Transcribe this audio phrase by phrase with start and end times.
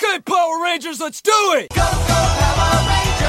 [0.00, 1.70] Okay, Power Rangers, let's do it!
[1.70, 3.24] Go, go, Power Rangers!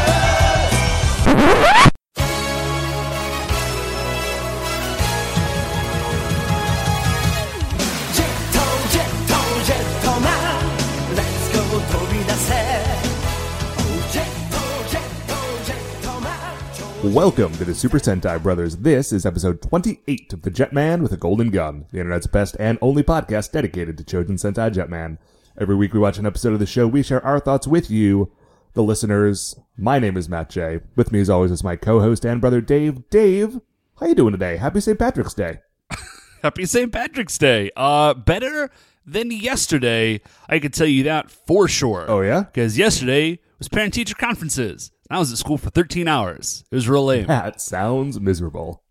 [17.15, 18.77] Welcome to the Super Sentai Brothers.
[18.77, 22.77] This is episode 28 of The Jetman with a Golden Gun, the internet's best and
[22.79, 25.17] only podcast dedicated to Chojin Sentai Jetman.
[25.59, 28.31] Every week we watch an episode of the show, we share our thoughts with you,
[28.75, 29.59] the listeners.
[29.77, 30.79] My name is Matt J.
[30.95, 33.09] With me as always is my co-host and brother Dave.
[33.09, 33.59] Dave,
[33.99, 34.55] how you doing today?
[34.55, 34.97] Happy St.
[34.97, 35.59] Patrick's Day.
[36.43, 36.89] Happy St.
[36.93, 37.71] Patrick's Day.
[37.75, 38.71] Uh, better
[39.05, 40.21] than yesterday.
[40.47, 42.05] I can tell you that for sure.
[42.07, 42.43] Oh yeah?
[42.43, 44.91] Because yesterday was parent teacher conferences.
[45.09, 46.63] I was at school for 13 hours.
[46.71, 47.27] It was real lame.
[47.27, 48.81] That sounds miserable.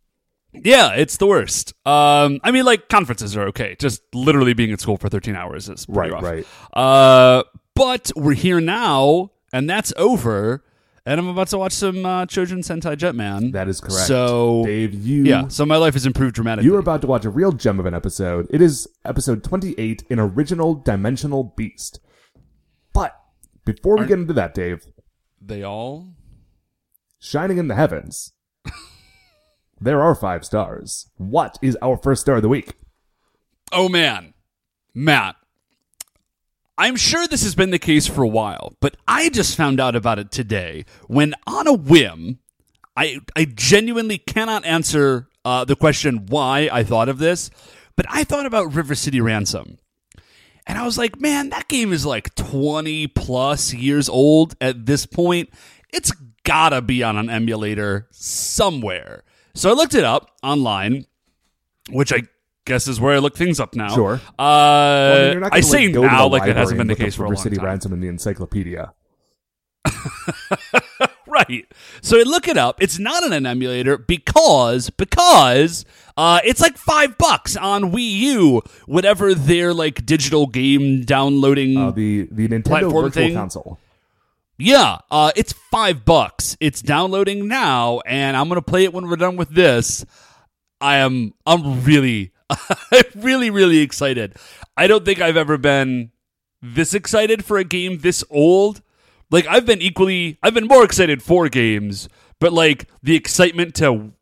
[0.64, 1.72] Yeah, it's the worst.
[1.86, 3.76] Um, I mean, like conferences are okay.
[3.78, 6.22] Just literally being at school for 13 hours is pretty Right, rough.
[6.22, 6.46] right.
[6.72, 7.42] Uh,
[7.74, 10.64] but we're here now, and that's over.
[11.06, 13.52] And I'm about to watch some uh, Chojin Sentai Jetman.
[13.52, 14.06] That is correct.
[14.06, 16.66] So Dave, you yeah, so my life has improved dramatically.
[16.68, 18.46] You are about to watch a real gem of an episode.
[18.50, 22.00] It is episode 28 in Original Dimensional Beast.
[22.92, 23.18] But
[23.64, 24.84] before we get into that, Dave,
[25.40, 26.08] they all
[27.20, 28.34] shining in the heavens,
[29.80, 31.10] there are five stars.
[31.16, 32.74] What is our first star of the week?
[33.72, 34.34] Oh man,
[34.94, 35.36] Matt.
[36.76, 39.96] I'm sure this has been the case for a while, but I just found out
[39.96, 42.38] about it today when, on a whim,
[42.96, 47.50] I I genuinely cannot answer uh, the question why I thought of this,
[47.96, 49.78] but I thought about River City Ransom.
[50.66, 55.06] And I was like, man, that game is like 20 plus years old at this
[55.06, 55.48] point.
[55.94, 56.12] It's
[56.44, 59.24] gotta be on an emulator somewhere.
[59.58, 61.04] So I looked it up online,
[61.90, 62.22] which I
[62.64, 63.92] guess is where I look things up now.
[63.92, 64.14] Sure.
[64.14, 67.28] Uh, Well, I mean, I say now like it hasn't been the case for a
[67.28, 67.64] long City time.
[67.64, 68.94] Ransom in the encyclopedia.
[71.26, 71.66] right.
[72.02, 72.80] So I look it up.
[72.80, 75.84] It's not an emulator because because
[76.16, 81.76] uh, it's like five bucks on Wii U, whatever their like digital game downloading.
[81.76, 83.34] Uh, the the Nintendo Virtual thing?
[83.34, 83.76] Console.
[84.58, 86.56] Yeah, uh, it's five bucks.
[86.60, 90.04] It's downloading now, and I'm gonna play it when we're done with this.
[90.80, 92.32] I am I'm really
[93.14, 94.36] really really excited.
[94.76, 96.10] I don't think I've ever been
[96.60, 98.82] this excited for a game this old.
[99.30, 102.08] Like I've been equally I've been more excited for games,
[102.40, 104.12] but like the excitement to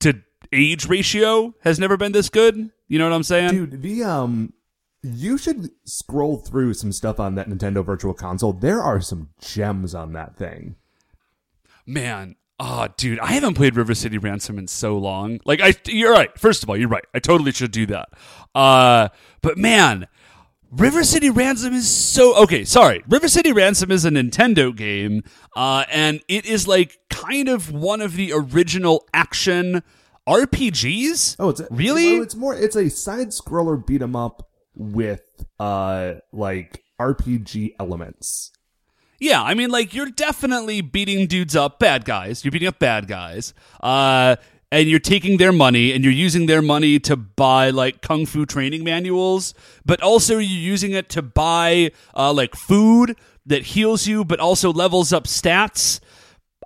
[0.00, 0.20] to
[0.52, 2.70] age ratio has never been this good.
[2.88, 3.50] You know what I'm saying?
[3.50, 4.52] Dude, the um
[5.02, 8.52] you should scroll through some stuff on that Nintendo Virtual Console.
[8.52, 10.76] There are some gems on that thing.
[11.86, 15.40] Man, oh, dude, I haven't played River City Ransom in so long.
[15.44, 16.36] Like, I, you're right.
[16.38, 17.04] First of all, you're right.
[17.14, 18.08] I totally should do that.
[18.54, 19.08] Uh,
[19.42, 20.08] but man,
[20.72, 22.64] River City Ransom is so okay.
[22.64, 25.22] Sorry, River City Ransom is a Nintendo game,
[25.54, 29.82] uh, and it is like kind of one of the original action
[30.26, 31.36] RPGs.
[31.38, 32.14] Oh, it's a, really?
[32.14, 32.54] well, it's more.
[32.54, 34.45] It's a side scroller beat 'em up
[34.76, 35.22] with
[35.58, 38.52] uh like RPG elements.
[39.18, 42.44] Yeah, I mean, like you're definitely beating dudes up, bad guys.
[42.44, 44.36] You're beating up bad guys, uh,
[44.70, 48.44] and you're taking their money and you're using their money to buy like kung fu
[48.44, 49.54] training manuals,
[49.86, 53.16] but also you're using it to buy uh, like food
[53.46, 56.00] that heals you, but also levels up stats.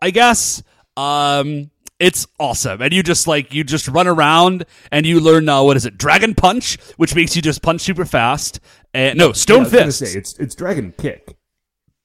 [0.03, 0.63] I guess.
[0.97, 1.71] Um,
[2.01, 5.77] it's awesome, and you just like you just run around and you learn uh, what
[5.77, 8.59] is it, Dragon Punch, which makes you just punch super fast.
[8.93, 10.13] And no, Stone Yeah, I was Fist.
[10.13, 11.37] say, it's it's Dragon Kick.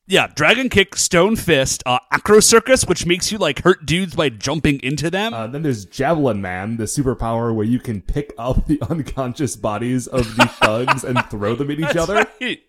[0.08, 4.30] Yeah, Dragon Kick, Stone Fist, uh, Acro Circus, which makes you like hurt dudes by
[4.30, 5.34] jumping into them.
[5.34, 10.06] Uh, then there's Javelin Man, the superpower where you can pick up the unconscious bodies
[10.06, 12.28] of the thugs and throw them at each That's other.
[12.40, 12.62] right.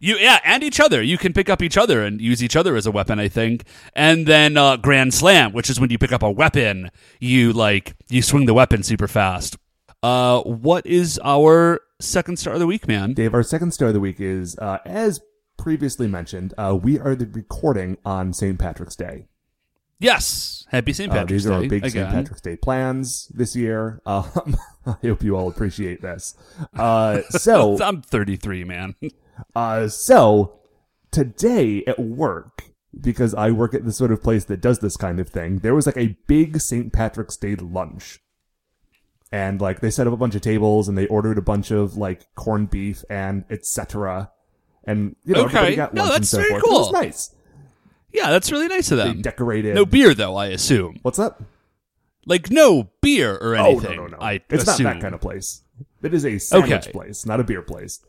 [0.00, 1.02] You yeah, and each other.
[1.02, 3.64] You can pick up each other and use each other as a weapon, I think.
[3.94, 6.90] And then uh, Grand Slam, which is when you pick up a weapon,
[7.20, 9.58] you like you swing the weapon super fast.
[10.02, 13.12] Uh, what is our second star of the week, man?
[13.12, 15.20] Dave, our second star of the week is, uh, as
[15.58, 18.58] previously mentioned, uh, we are the recording on St.
[18.58, 19.26] Patrick's Day.
[19.98, 21.10] Yes, Happy St.
[21.10, 22.08] Uh, Patrick's these are our Day big St.
[22.08, 24.00] Patrick's Day plans this year.
[24.06, 24.56] Um,
[24.86, 26.34] I hope you all appreciate this.
[26.74, 28.94] Uh, so, I'm 33, man.
[29.54, 30.58] uh, so
[31.10, 32.64] today at work,
[33.00, 35.74] because I work at the sort of place that does this kind of thing, there
[35.74, 36.92] was like a big St.
[36.92, 38.18] Patrick's Day lunch.
[39.32, 41.96] And like they set up a bunch of tables and they ordered a bunch of
[41.96, 44.32] like corned beef and etc.
[44.84, 45.56] And you know, Okay.
[45.56, 46.64] everybody got No, lunch and so very forth.
[46.64, 46.92] It was cool.
[47.00, 47.34] nice.
[48.12, 49.22] yeah, that's really nice of They them.
[49.22, 49.76] decorated.
[49.76, 50.98] No beer though, I assume.
[51.02, 51.42] What's up?
[52.26, 53.92] Like no beer or anything.
[53.92, 54.18] Oh no no no!
[54.20, 54.84] I it's assume.
[54.84, 55.62] not that kind of place.
[56.02, 56.90] It is a sandwich Okay.
[56.92, 58.00] place, not a beer place.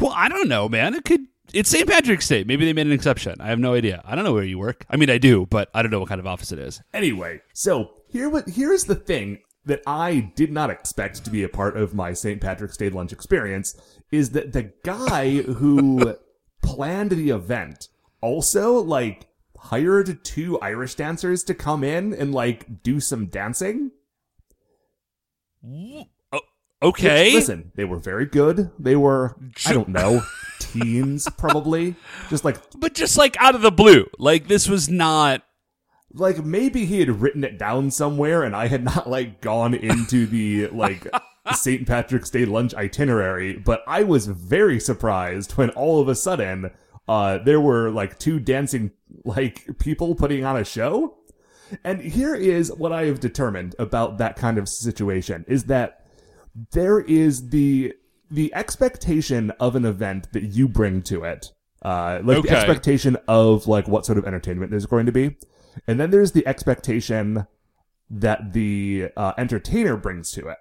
[0.00, 0.94] Well, I don't know, man.
[0.94, 1.88] It could it's St.
[1.88, 2.44] Patrick's Day.
[2.44, 3.36] Maybe they made an exception.
[3.40, 4.00] I have no idea.
[4.04, 4.86] I don't know where you work.
[4.88, 6.80] I mean, I do, but I don't know what kind of office it is.
[6.94, 11.48] Anyway, so here what here's the thing that I did not expect to be a
[11.48, 12.40] part of my St.
[12.40, 13.80] Patrick's Day lunch experience
[14.10, 16.16] is that the guy who
[16.62, 17.88] planned the event
[18.20, 19.28] also like
[19.58, 23.92] hired two Irish dancers to come in and like do some dancing.
[26.82, 27.32] Okay.
[27.32, 28.70] Listen, they were very good.
[28.78, 29.36] They were
[29.66, 30.22] I don't know,
[30.58, 31.94] teens probably.
[32.28, 34.06] Just like but just like out of the blue.
[34.18, 35.42] Like this was not
[36.12, 40.26] like maybe he had written it down somewhere and I had not like gone into
[40.26, 41.06] the like
[41.54, 41.86] St.
[41.86, 46.70] Patrick's Day lunch itinerary, but I was very surprised when all of a sudden
[47.08, 48.90] uh there were like two dancing
[49.24, 51.18] like people putting on a show.
[51.84, 56.01] And here is what I have determined about that kind of situation is that
[56.72, 57.94] there is the
[58.30, 61.52] the expectation of an event that you bring to it.
[61.82, 62.48] Uh like Okay.
[62.50, 65.36] the expectation of like what sort of entertainment there's going to be.
[65.86, 67.46] And then there's the expectation
[68.10, 70.58] that the uh, entertainer brings to it.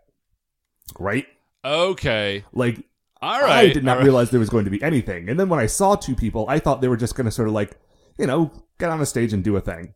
[1.00, 1.26] Right?
[1.66, 2.44] okay.
[2.54, 2.84] Like
[3.22, 3.70] All right.
[3.70, 4.04] I did not right.
[4.04, 5.30] realize there was going to be anything.
[5.30, 7.48] And then when I saw two people, I thought they were just going to sort
[7.50, 7.78] of like,
[8.18, 9.94] you know, get on a stage and do a thing.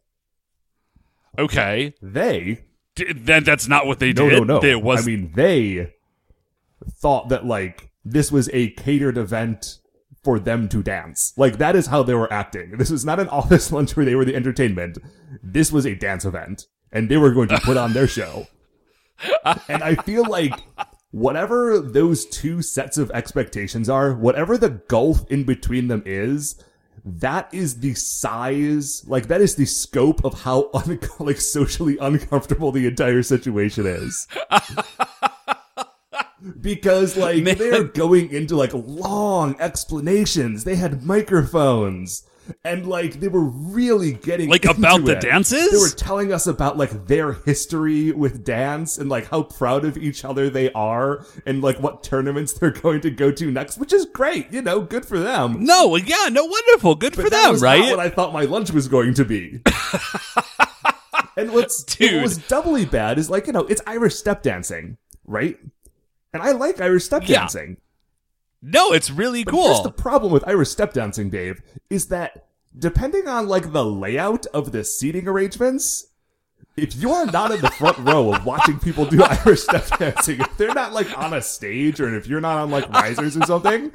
[1.39, 1.93] Okay.
[2.01, 2.65] They,
[2.95, 4.47] Then that's not what they no, did.
[4.47, 4.63] no, no.
[4.67, 5.93] It was I mean, they
[7.01, 9.79] thought that like this was a catered event
[10.23, 11.33] for them to dance.
[11.37, 12.77] Like that is how they were acting.
[12.77, 14.97] This was not an office lunch where they were the entertainment.
[15.43, 18.47] This was a dance event, and they were going to put on their show.
[19.67, 20.53] and I feel like
[21.11, 26.61] whatever those two sets of expectations are, whatever the gulf in between them is,
[27.05, 32.71] that is the size, like that is the scope of how un- like socially uncomfortable
[32.71, 34.27] the entire situation is.
[36.61, 37.57] because like Man.
[37.57, 40.63] they're going into like long explanations.
[40.63, 42.23] They had microphones.
[42.63, 45.21] And like they were really getting Like, about the it.
[45.21, 45.71] dances?
[45.71, 49.97] They were telling us about like their history with dance and like how proud of
[49.97, 53.93] each other they are and like what tournaments they're going to go to next, which
[53.93, 54.51] is great.
[54.51, 55.63] You know, good for them.
[55.65, 56.95] No, yeah, no, wonderful.
[56.95, 57.79] Good But for them, right?
[57.79, 59.61] Not what I thought my lunch was going to be.
[61.37, 62.13] and what's Dude.
[62.15, 65.57] what was doubly bad is like you know it's Irish step dancing, right?
[66.33, 67.39] And I like Irish step Yeah.
[67.41, 67.77] dancing.
[68.67, 69.65] No, it's really But cool.
[69.73, 72.47] here's the problem with Irish step dancing, Dave, is that
[72.77, 76.07] depending on like the layout of the seating arrangements,
[76.75, 80.57] if you're not in the front row of watching people do Irish step dancing, if
[80.57, 83.91] they're not like on a stage or if you're not on like risers or something,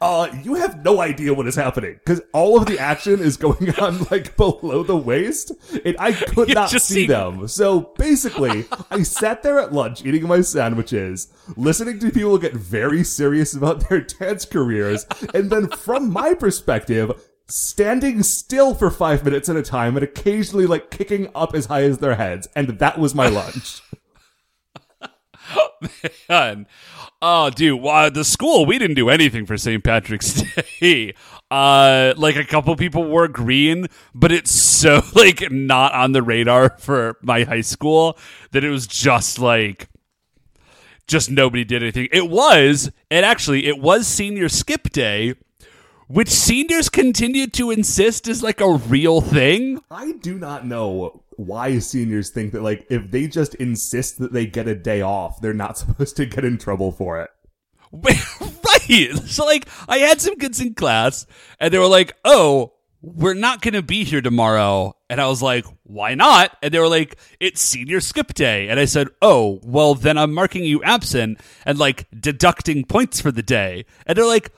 [0.00, 3.74] uh, you have no idea what is happening because all of the action is going
[3.80, 5.52] on like below the waist,
[5.84, 7.48] and I could You not see them.
[7.48, 13.04] So basically, I sat there at lunch eating my sandwiches, listening to people get very
[13.04, 17.12] serious about their dance careers, and then from my perspective,
[17.46, 21.82] standing still for five minutes at a time and occasionally like kicking up as high
[21.82, 22.48] as their heads.
[22.54, 23.82] And that was my lunch.
[26.28, 26.66] God.
[27.22, 29.84] Oh, dude, wow, the school, we didn't do anything for St.
[29.84, 30.42] Patrick's
[30.80, 31.14] Day.
[31.50, 36.78] Uh, like a couple people wore green, but it's so like not on the radar
[36.78, 38.16] for my high school
[38.52, 39.88] that it was just like
[41.06, 42.08] just nobody did anything.
[42.10, 45.34] It was, and actually, it was senior skip day,
[46.10, 49.78] which seniors continue to insist is like a real thing.
[49.92, 54.44] I do not know why seniors think that like if they just insist that they
[54.44, 57.30] get a day off, they're not supposed to get in trouble for it.
[57.92, 59.16] right.
[59.26, 61.26] So like I had some kids in class
[61.60, 65.42] and they were like, "Oh, we're not going to be here tomorrow." And I was
[65.42, 69.60] like, "Why not?" And they were like, "It's senior skip day." And I said, "Oh,
[69.62, 74.26] well then I'm marking you absent and like deducting points for the day." And they're
[74.26, 74.52] like,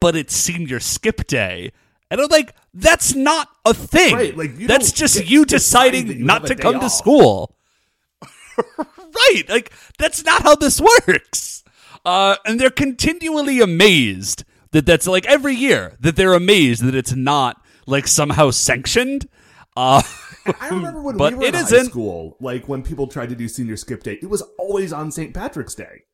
[0.00, 1.72] "But it's senior skip day."
[2.10, 4.14] And I'm like, "That's not a thing.
[4.14, 6.90] Right, like, you That's just you to decide that deciding you not to come to
[6.90, 7.54] school."
[8.78, 9.44] right.
[9.48, 11.64] Like that's not how this works.
[12.04, 17.14] Uh, and they're continually amazed that that's like every year that they're amazed that it's
[17.14, 19.28] not like somehow sanctioned.
[19.76, 20.02] Uh,
[20.60, 21.86] I remember when we were in high isn't.
[21.86, 25.34] school, like when people tried to do senior skip day, it was always on St.
[25.34, 26.04] Patrick's Day.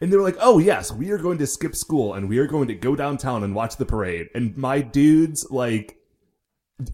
[0.00, 2.46] And they were like, oh, yes, we are going to skip school and we are
[2.46, 4.28] going to go downtown and watch the parade.
[4.34, 5.96] And my dudes, like,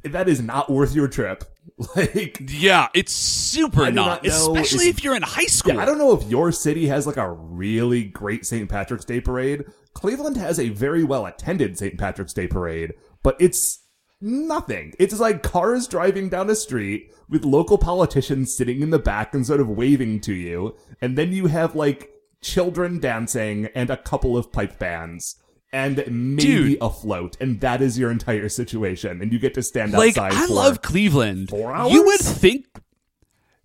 [0.05, 1.45] that is not worth your trip.
[1.97, 5.75] Like, yeah, it's super not, not especially if- if you're in high school.
[5.75, 8.69] yeah, I don't know if your city has like a really great St.
[8.69, 9.65] Patrick's Day parade.
[9.95, 11.97] Cleveland has a very well attended St.
[11.99, 12.93] Patrick's Day parade,
[13.23, 13.81] but it's
[14.21, 14.93] nothing.
[14.99, 19.47] It's like cars driving down a street with local politicians sitting in the back and
[19.47, 22.11] sort of waving to you, and then you have like
[22.43, 25.37] children dancing and a couple of pipe bands.
[25.75, 26.79] and maybe Dude.
[26.83, 30.35] a float, and that is your entire situation, and you get to stand like outside.
[30.35, 31.49] I love Cleveland.
[31.49, 31.95] four hours?
[31.95, 32.67] You would think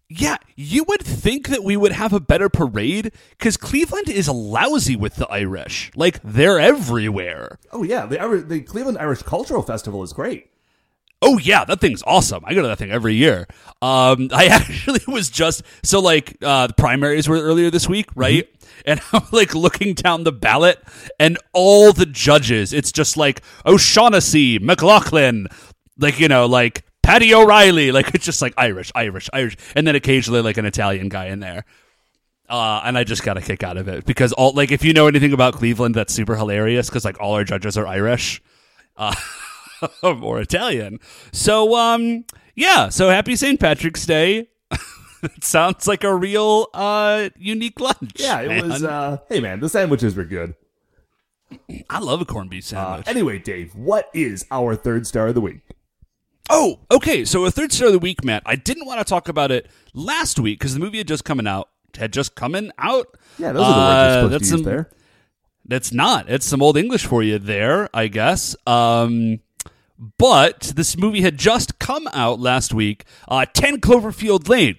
[0.10, 4.96] Yeah, you would think that we would have a better parade cuz Cleveland is lousy
[4.96, 5.92] with the Irish.
[5.98, 7.60] Like they're everywhere.
[7.74, 10.48] Oh yeah, the the Cleveland Irish Cultural Festival is great.
[11.22, 12.44] Oh yeah, that thing's awesome.
[12.46, 13.48] I go to that thing every year.
[13.82, 18.48] Um, I actually was just so like uh, the primaries were earlier this week, right?
[18.86, 20.80] And I'm like looking down the ballot,
[21.20, 25.48] and all the judges, it's just like O'Shaughnessy, McLaughlin,
[25.98, 29.96] like you know, like Patty O'Reilly, like it's just like Irish, Irish, Irish, and then
[29.96, 31.66] occasionally like an Italian guy in there.
[32.50, 34.94] Uh, and I just got a kick out of it because all like if you
[34.94, 38.42] know anything about Cleveland, that's super hilarious because like all our judges are Irish
[38.98, 39.14] uh,
[40.02, 41.00] or Italian.
[41.34, 42.90] So um, yeah.
[42.90, 43.60] So happy St.
[43.60, 44.48] Patrick's Day.
[45.24, 48.14] It sounds like a real uh unique lunch.
[48.18, 48.70] Yeah, it man.
[48.70, 48.84] was.
[48.84, 50.56] Uh, hey man, the sandwiches were good.
[51.90, 53.08] I love a corned beef Uh, sandwich.
[53.08, 55.62] anyway, Dave, what is our third star of the week?
[56.50, 57.26] Oh, okay.
[57.26, 58.44] So a third star of the week, Matt.
[58.46, 61.48] I didn't want to talk about it last week because the movie had just coming
[61.48, 61.70] out.
[61.98, 63.08] Had just coming out.
[63.40, 64.90] Yeah, those are the words Uh, that's some- there.
[65.70, 66.30] That's not.
[66.30, 68.56] It's some old English for you there, I guess.
[68.66, 69.40] Um,
[69.98, 74.78] but this movie had just come out last week, uh, 10 Cloverfield Lane.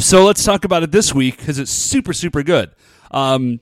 [0.00, 2.72] So let's talk about it this week because it's super, super good.
[3.10, 3.60] Um,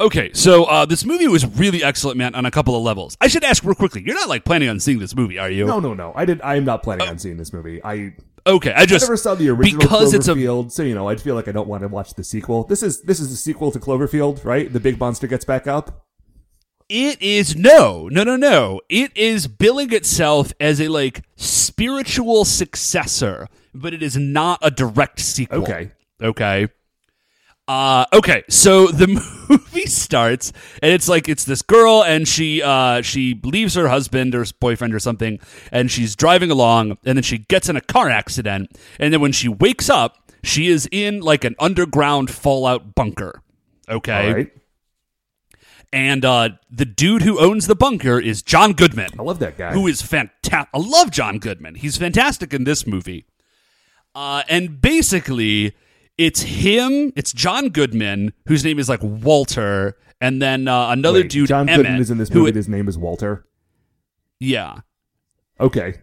[0.00, 3.16] okay, so uh, this movie was really excellent, man, on a couple of levels.
[3.20, 4.02] I should ask real quickly.
[4.04, 5.64] You're not like planning on seeing this movie, are you?
[5.66, 6.12] No, no, no.
[6.16, 6.40] I did.
[6.42, 7.82] I am not planning on seeing this movie.
[7.84, 8.14] I
[8.44, 11.20] Okay, I just never saw the original because it's a Cloverfield, so you know, I'd
[11.20, 12.64] feel like I don't want to watch the sequel.
[12.64, 14.72] This is this is a sequel to Cloverfield, right?
[14.72, 16.04] The big monster gets back up.
[16.94, 18.82] It is no, no, no, no.
[18.90, 25.18] It is billing itself as a like spiritual successor, but it is not a direct
[25.18, 25.62] sequel.
[25.62, 25.90] Okay.
[26.20, 26.68] Okay.
[27.66, 29.06] Uh, okay, so the
[29.48, 34.34] movie starts, and it's like it's this girl, and she uh, she leaves her husband
[34.34, 35.38] or boyfriend or something,
[35.70, 38.70] and she's driving along, and then she gets in a car accident,
[39.00, 43.40] and then when she wakes up, she is in like an underground fallout bunker.
[43.88, 44.52] Okay, All right.
[45.92, 49.72] And uh, the dude who owns the bunker is John Goodman, I love that guy.
[49.72, 50.68] who is fantastic.
[50.74, 51.74] I love John Goodman.
[51.76, 53.26] He's fantastic in this movie.
[54.14, 55.74] Uh, and basically,
[56.18, 57.12] it's him.
[57.16, 61.68] It's John Goodman, whose name is like Walter, and then uh, another Wait, dude, John
[61.68, 62.52] Emmett, Goodman is in this movie.
[62.52, 63.46] His name is Walter.
[64.40, 64.80] yeah.
[65.60, 66.00] Okay.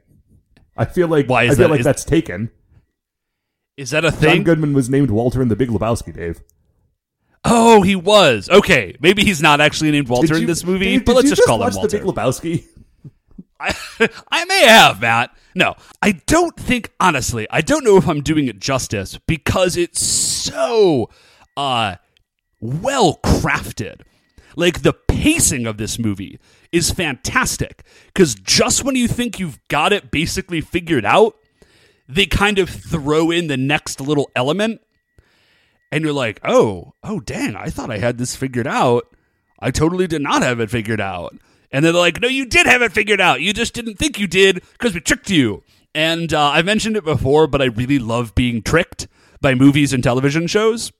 [0.77, 2.49] I feel like Why is I feel that- like is- that's taken.
[3.75, 4.37] Is that a thing?
[4.37, 4.43] John?
[4.43, 6.13] Goodman was named Walter in The Big Lebowski.
[6.15, 6.41] Dave.
[7.45, 8.49] Oh, he was.
[8.49, 11.35] Okay, maybe he's not actually named Walter Did in this movie, Dave, but let's you
[11.35, 12.65] just call watch him The Big Lebowski.
[13.59, 13.75] I,
[14.31, 15.31] I may have, Matt.
[15.55, 20.01] No, I don't think, honestly, I don't know if I'm doing it justice because it's
[20.01, 21.09] so
[21.57, 21.95] uh,
[22.61, 24.01] well crafted.
[24.55, 26.39] Like the pacing of this movie
[26.71, 31.35] is fantastic because just when you think you've got it basically figured out,
[32.07, 34.81] they kind of throw in the next little element
[35.91, 39.05] and you're like, oh, oh, dang, I thought I had this figured out.
[39.59, 41.35] I totally did not have it figured out.
[41.71, 43.41] And they're like, no, you did have it figured out.
[43.41, 45.63] You just didn't think you did because we tricked you.
[45.93, 49.07] And uh, I mentioned it before, but I really love being tricked
[49.41, 50.91] by movies and television shows.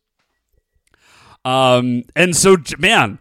[1.46, 3.20] Um, and so, man,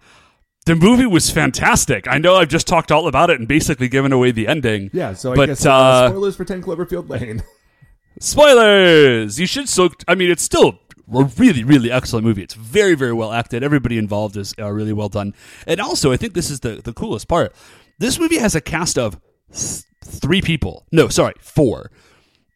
[0.66, 2.06] the movie was fantastic.
[2.08, 4.90] I know I've just talked all about it and basically given away the ending.
[4.92, 7.42] Yeah, so I but, guess uh, uh, spoilers for 10 Cloverfield Lane.
[8.20, 9.38] Spoilers!
[9.38, 9.90] You should so.
[10.08, 10.80] I mean, it's still
[11.12, 12.42] a really, really excellent movie.
[12.42, 13.62] It's very, very well acted.
[13.62, 15.34] Everybody involved is uh, really well done.
[15.66, 17.54] And also, I think this is the the coolest part.
[17.98, 19.20] This movie has a cast of
[19.52, 20.86] th- three people.
[20.92, 21.90] No, sorry, four.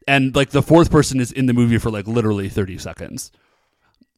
[0.06, 3.30] And like the fourth person is in the movie for like literally thirty seconds.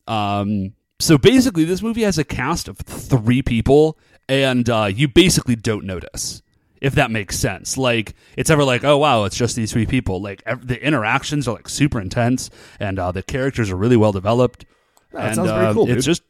[0.06, 0.74] Um.
[1.00, 3.98] So basically, this movie has a cast of three people,
[4.28, 6.40] and uh, you basically don't notice
[6.84, 7.78] if that makes sense.
[7.78, 10.20] Like it's ever like, oh wow, it's just these three people.
[10.20, 14.12] Like ev- the interactions are like super intense, and uh, the characters are really well
[14.12, 14.66] developed.
[15.12, 16.04] that and sounds pretty uh, cool, It's dude.
[16.04, 16.22] just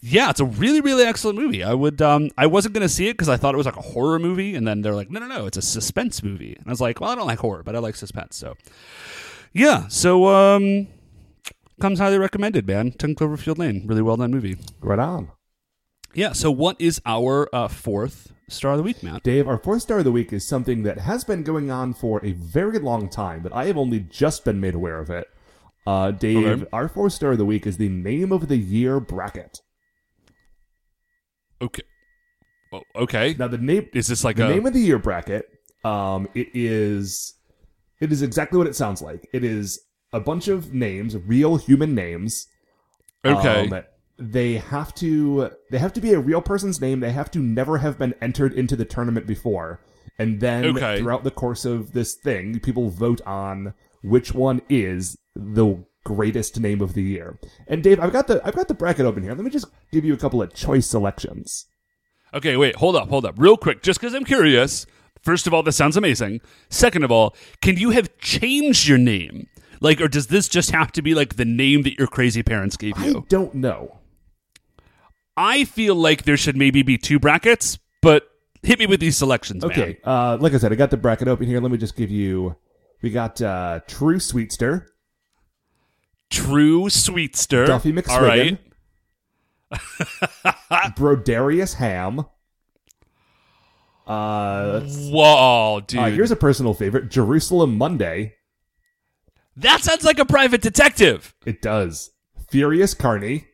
[0.00, 1.64] yeah, it's a really really excellent movie.
[1.64, 3.82] I would um I wasn't gonna see it because I thought it was like a
[3.82, 6.70] horror movie, and then they're like, no no no, it's a suspense movie, and I
[6.70, 8.54] was like, well, I don't like horror, but I like suspense, so
[9.52, 9.88] yeah.
[9.88, 10.88] So um.
[11.80, 12.90] Comes highly recommended, man.
[12.90, 14.56] Ten Cloverfield Lane, really well done movie.
[14.80, 15.30] Right on.
[16.12, 16.32] Yeah.
[16.32, 19.22] So, what is our uh, fourth star of the week, Matt?
[19.22, 22.24] Dave, our fourth star of the week is something that has been going on for
[22.24, 25.26] a very long time, but I have only just been made aware of it.
[25.86, 26.68] Uh, Dave, Okay.
[26.72, 29.60] our fourth star of the week is the name of the year bracket.
[31.60, 31.82] Okay.
[32.72, 33.34] Oh, okay.
[33.38, 35.46] Now, the name Is this like the a name of the year bracket,
[35.84, 37.34] um, it is
[38.00, 39.26] it is exactly what it sounds like.
[39.32, 39.80] It is
[40.12, 42.46] a bunch of names, real human names.
[43.24, 43.68] okay?
[43.68, 43.82] um,
[44.18, 47.00] they have to they have to be a real person's name.
[47.00, 49.80] They have to never have been entered into the tournament before.
[50.18, 50.98] And then Okay.
[50.98, 56.80] throughout the course of this thing, people vote on which one is the greatest name
[56.80, 57.38] of the year.
[57.68, 59.34] And Dave, I've got the I've got the bracket open here.
[59.34, 61.66] Let me just give you a couple of choice selections.
[62.34, 64.84] Okay, wait, hold up, hold up, real quick, just because I'm curious.
[65.22, 66.40] First of all, this sounds amazing.
[66.68, 69.46] Second of all, can you have changed your name?
[69.80, 72.76] Like, or does this just have to be like the name that your crazy parents
[72.76, 73.18] gave you?
[73.18, 73.98] I don't know.
[75.38, 78.28] I feel like there should maybe be two brackets, but
[78.62, 79.70] hit me with these selections, man.
[79.70, 81.60] Okay, uh, like I said, I got the bracket open here.
[81.60, 82.56] Let me just give you.
[83.02, 84.86] We got uh, True Sweetster,
[86.30, 87.66] True Sweetster.
[87.66, 88.58] Duffy All right.
[90.96, 92.24] Brodarius Ham.
[94.06, 96.00] Uh, Whoa, dude.
[96.00, 98.34] uh, here's a personal favorite: Jerusalem Monday.
[99.56, 101.32] that sounds like a private detective.
[101.46, 102.10] It does.
[102.50, 103.46] Furious Carney.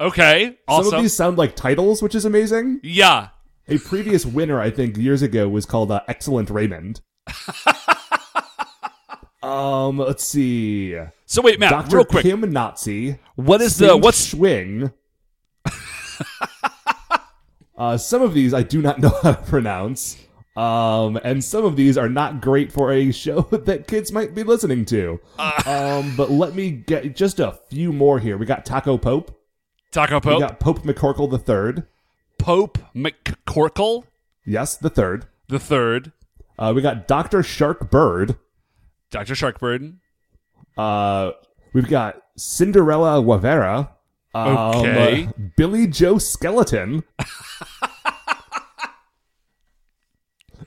[0.00, 0.58] Okay.
[0.68, 2.80] Some of these sound like titles, which is amazing.
[2.82, 3.28] yeah.
[3.70, 7.02] A previous winner, I think, years ago was called uh, Excellent Raymond.
[9.42, 10.98] um, let's see.
[11.26, 11.96] So wait, Matt, Dr.
[11.96, 12.22] real quick.
[12.22, 13.18] Kim Nazi.
[13.34, 14.90] what is the what's swing?
[17.76, 20.16] uh, some of these I do not know how to pronounce.
[20.56, 24.42] Um, and some of these are not great for a show that kids might be
[24.42, 25.20] listening to.
[25.38, 28.38] um, but let me get just a few more here.
[28.38, 29.37] We got Taco Pope.
[29.90, 30.34] Taco Pope.
[30.34, 31.86] We got Pope McCorkle the third.
[32.38, 34.04] Pope McCorkle
[34.44, 35.26] Yes, the third.
[35.48, 36.12] the third.
[36.58, 38.36] Uh, we got Doctor Shark Bird.
[39.10, 39.34] Dr.
[39.34, 39.96] Sharkbird.
[40.76, 41.30] Uh,
[41.72, 43.92] we've got Cinderella Guevara.
[44.34, 45.24] Um, Okay.
[45.26, 47.02] uh, Billy Joe Skeleton.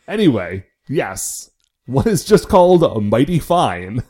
[0.07, 1.51] anyway, yes.
[1.85, 4.03] What is just called a Mighty Fine.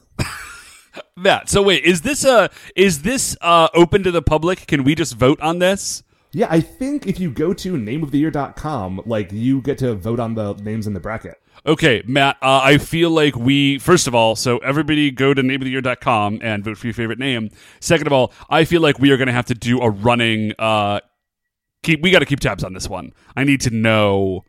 [1.18, 4.68] Matt, so wait, is this uh is this uh open to the public?
[4.68, 6.04] Can we just vote on this?
[6.34, 10.54] Yeah, I think if you go to nameoftheyear.com, like, you get to vote on the
[10.54, 11.36] names in the bracket.
[11.66, 16.40] Okay, Matt, uh, I feel like we, first of all, so everybody go to nameoftheyear.com
[16.42, 17.50] and vote for your favorite name.
[17.82, 20.54] Second of all, I feel like we are going to have to do a running,
[20.58, 21.02] uh,
[21.84, 23.12] keep, we got to keep tabs on this one.
[23.36, 24.46] I need to know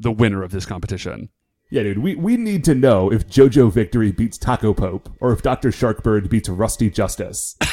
[0.00, 1.28] the winner of this competition.
[1.70, 5.42] Yeah, dude, we, we need to know if JoJo Victory beats Taco Pope or if
[5.42, 5.70] Dr.
[5.70, 7.56] Sharkbird beats Rusty Justice.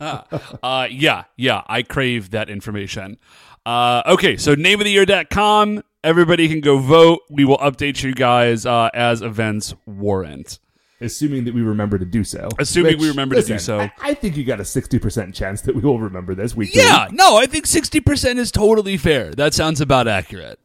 [0.00, 3.18] Uh, yeah, yeah, I crave that information.
[3.64, 5.82] Uh, okay, so nameoftheyear.com.
[6.04, 7.20] Everybody can go vote.
[7.30, 10.60] We will update you guys uh, as events warrant.
[11.00, 12.48] assuming that we remember to do so.
[12.58, 13.80] Assuming we remember to do so.
[13.80, 16.74] I, I think you got a 60% chance that we will remember this week.
[16.74, 19.32] Yeah, no, I think 60% is totally fair.
[19.32, 20.58] That sounds about accurate.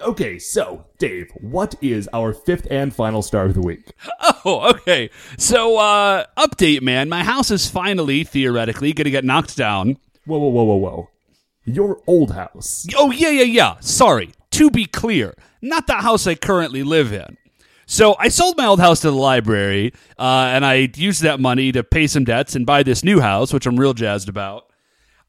[0.00, 3.92] Okay, so, Dave, what is our fifth and final star of the week?
[4.44, 5.10] Oh, okay.
[5.36, 7.08] So, uh, update, man.
[7.08, 9.98] My house is finally, theoretically, going to get knocked down.
[10.26, 11.08] Whoa, whoa, whoa, whoa, whoa.
[11.64, 12.86] Your old house.
[12.96, 13.76] Oh, yeah, yeah, yeah.
[13.80, 14.32] Sorry.
[14.52, 17.36] To be clear, not the house I currently live in.
[17.86, 21.72] So I sold my old house to the library, uh, and I used that money
[21.72, 24.66] to pay some debts and buy this new house, which I'm real jazzed about.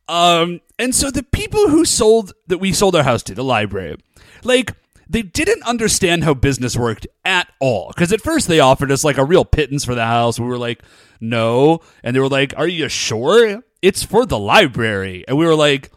[0.09, 3.97] Um, and so the people who sold that we sold our house to, the library,
[4.43, 4.73] like
[5.09, 7.87] they didn't understand how business worked at all.
[7.89, 10.39] Because at first they offered us like a real pittance for the house.
[10.39, 10.83] We were like,
[11.19, 13.63] no, and they were like, are you sure?
[13.81, 15.91] It's for the library, and we were like,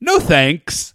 [0.00, 0.94] no thanks.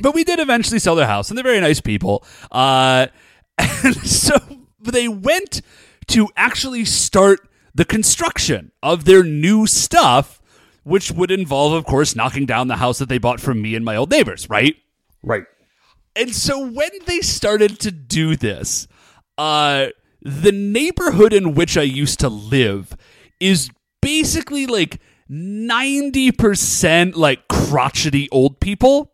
[0.00, 2.24] But we did eventually sell their house, and they're very nice people.
[2.50, 3.06] Uh,
[3.58, 4.36] and so
[4.80, 5.62] they went
[6.08, 10.40] to actually start the construction of their new stuff,
[10.82, 13.84] which would involve, of course, knocking down the house that they bought from me and
[13.84, 14.76] my old neighbors, right?
[15.22, 15.44] Right.
[16.16, 18.86] And so when they started to do this,
[19.36, 19.86] uh,
[20.22, 22.96] the neighborhood in which I used to live
[23.40, 25.00] is basically like
[25.30, 29.12] 90% like crotchety old people.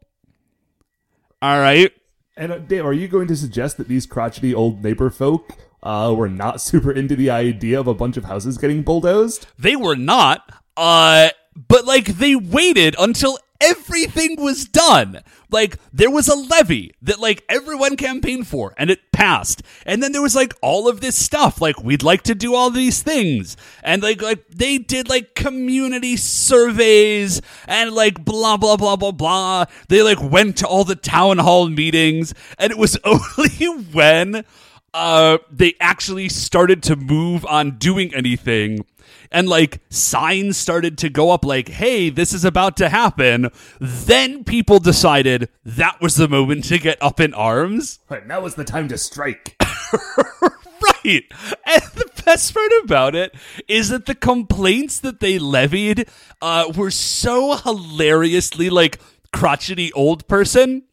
[1.42, 1.92] All right.
[2.36, 5.50] And, uh, Dave, are you going to suggest that these crotchety old neighbor folk
[5.82, 9.46] uh, were not super into the idea of a bunch of houses getting bulldozed?
[9.58, 10.50] They were not.
[10.76, 11.30] Uh,
[11.68, 15.20] but like they waited until everything was done.
[15.50, 19.62] Like there was a levy that like everyone campaigned for and it passed.
[19.84, 22.70] And then there was like all of this stuff like we'd like to do all
[22.70, 23.56] these things.
[23.82, 29.64] And like like they did like community surveys and like blah blah blah blah blah.
[29.88, 34.44] They like went to all the town hall meetings and it was only when
[34.92, 38.84] uh they actually started to move on doing anything
[39.30, 43.48] and like signs started to go up like hey this is about to happen
[43.80, 48.54] then people decided that was the moment to get up in arms Right, now is
[48.56, 49.56] the time to strike.
[49.62, 51.24] right.
[51.64, 53.34] And the best part about it
[53.68, 56.08] is that the complaints that they levied
[56.42, 58.98] uh, were so hilariously like
[59.32, 60.84] crotchety old person.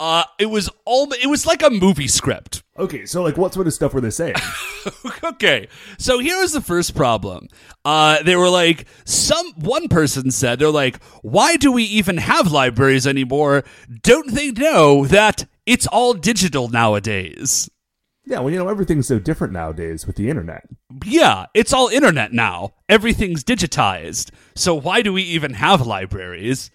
[0.00, 1.12] Uh, it was all.
[1.12, 2.62] It was like a movie script.
[2.78, 4.36] Okay, so like, what sort of stuff were they saying?
[5.24, 7.48] okay, so here's the first problem.
[7.84, 12.50] Uh, they were like, some one person said they're like, why do we even have
[12.50, 13.62] libraries anymore?
[14.02, 17.68] Don't they know that it's all digital nowadays?
[18.24, 20.64] yeah, well, you know, everything's so different nowadays with the internet.
[21.04, 22.74] Yeah, it's all internet now.
[22.88, 24.30] Everything's digitized.
[24.54, 26.70] So why do we even have libraries?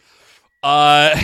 [0.62, 1.20] Uh,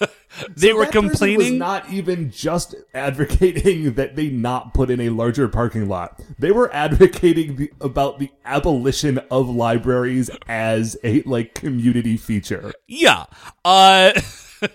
[0.56, 1.38] they were complaining.
[1.38, 6.20] was not even just advocating that they not put in a larger parking lot.
[6.38, 12.72] They were advocating the, about the abolition of libraries as a like community feature.
[12.86, 13.26] Yeah.
[13.64, 14.12] Uh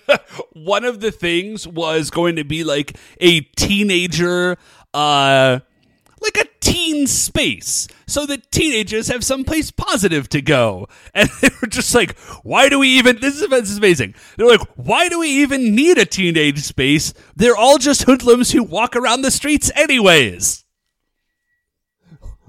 [0.54, 4.58] one of the things was going to be like a teenager
[4.94, 5.60] uh
[6.26, 11.68] like a teen space so that teenagers have someplace positive to go and they were
[11.68, 15.20] just like why do we even this is, this is amazing they're like why do
[15.20, 19.72] we even need a teenage space they're all just hoodlums who walk around the streets
[19.76, 20.66] anyways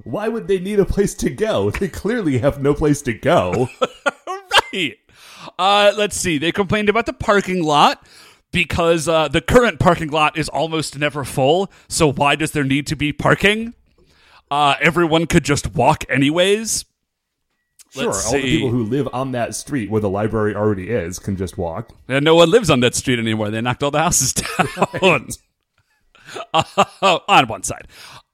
[0.04, 1.70] Why would they need a place to go?
[1.72, 3.68] They clearly have no place to go.
[4.72, 4.94] right.
[5.58, 6.38] Uh, let's see.
[6.38, 8.06] They complained about the parking lot
[8.56, 11.70] because uh, the current parking lot is almost never full.
[11.88, 13.74] So why does there need to be parking?
[14.50, 16.86] Uh, everyone could just walk anyways.
[17.90, 21.18] Sure, Let's all the people who live on that street where the library already is
[21.18, 21.90] can just walk.
[22.08, 23.50] And no one lives on that street anymore.
[23.50, 25.28] They knocked all the houses down.
[26.54, 27.88] Uh, on one side.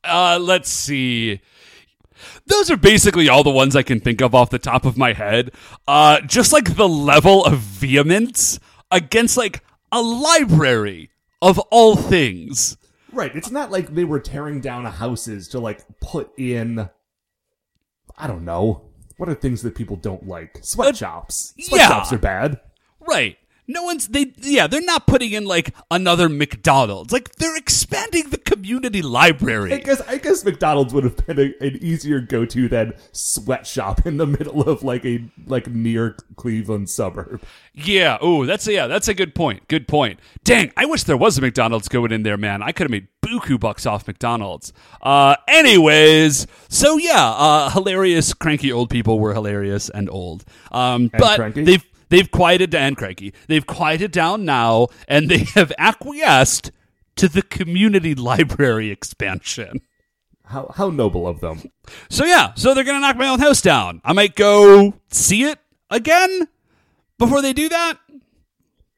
[0.04, 1.40] Uh, let's see.
[2.46, 5.14] Those are basically all the ones I can think of off the top of my
[5.14, 5.50] head.
[5.88, 8.60] Uh, just like the level of vehemence
[8.92, 12.76] against like a library of all things.
[13.12, 13.34] Right.
[13.36, 16.88] It's not like they were tearing down houses to like put in
[18.16, 18.82] I don't know.
[19.16, 20.58] What are things that people don't like?
[20.62, 21.52] Sweatshops.
[21.52, 21.66] Uh, yeah.
[21.68, 22.60] Sweatshops are bad.
[23.00, 23.36] Right.
[23.68, 27.12] No one's they yeah, they're not putting in like another McDonald's.
[27.12, 29.72] Like they're expanding the community library.
[29.72, 34.04] I guess I guess McDonald's would have been a, an easier go to than sweatshop
[34.04, 37.40] in the middle of like a like near Cleveland suburb.
[37.72, 39.66] Yeah, oh, that's a, yeah, that's a good point.
[39.68, 40.18] Good point.
[40.44, 42.62] Dang, I wish there was a McDonald's going in there, man.
[42.62, 44.72] I could have made buku bucks off McDonald's.
[45.00, 50.44] Uh anyways, so yeah, uh hilarious cranky old people were hilarious and old.
[50.72, 51.62] Um but cranky?
[51.64, 53.32] they've they've quieted down cranky.
[53.48, 56.70] They've quieted down now and they have acquiesced
[57.16, 59.80] to the community library expansion.
[60.44, 61.62] How how noble of them.
[62.10, 64.02] So yeah, so they're gonna knock my old house down.
[64.04, 66.48] I might go see it again
[67.16, 67.98] before they do that,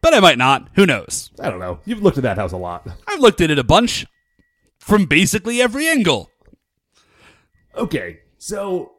[0.01, 0.69] but I might not.
[0.75, 1.31] Who knows?
[1.39, 1.79] I don't know.
[1.85, 2.89] You've looked at that house a lot.
[3.07, 4.07] I've looked at it a bunch
[4.79, 6.31] from basically every angle.
[7.77, 8.94] Okay, so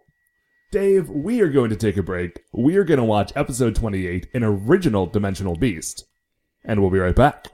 [0.75, 2.43] Dave, we are going to take a break.
[2.51, 6.03] We are going to watch episode 28, an original Dimensional Beast.
[6.65, 7.47] And we'll be right back.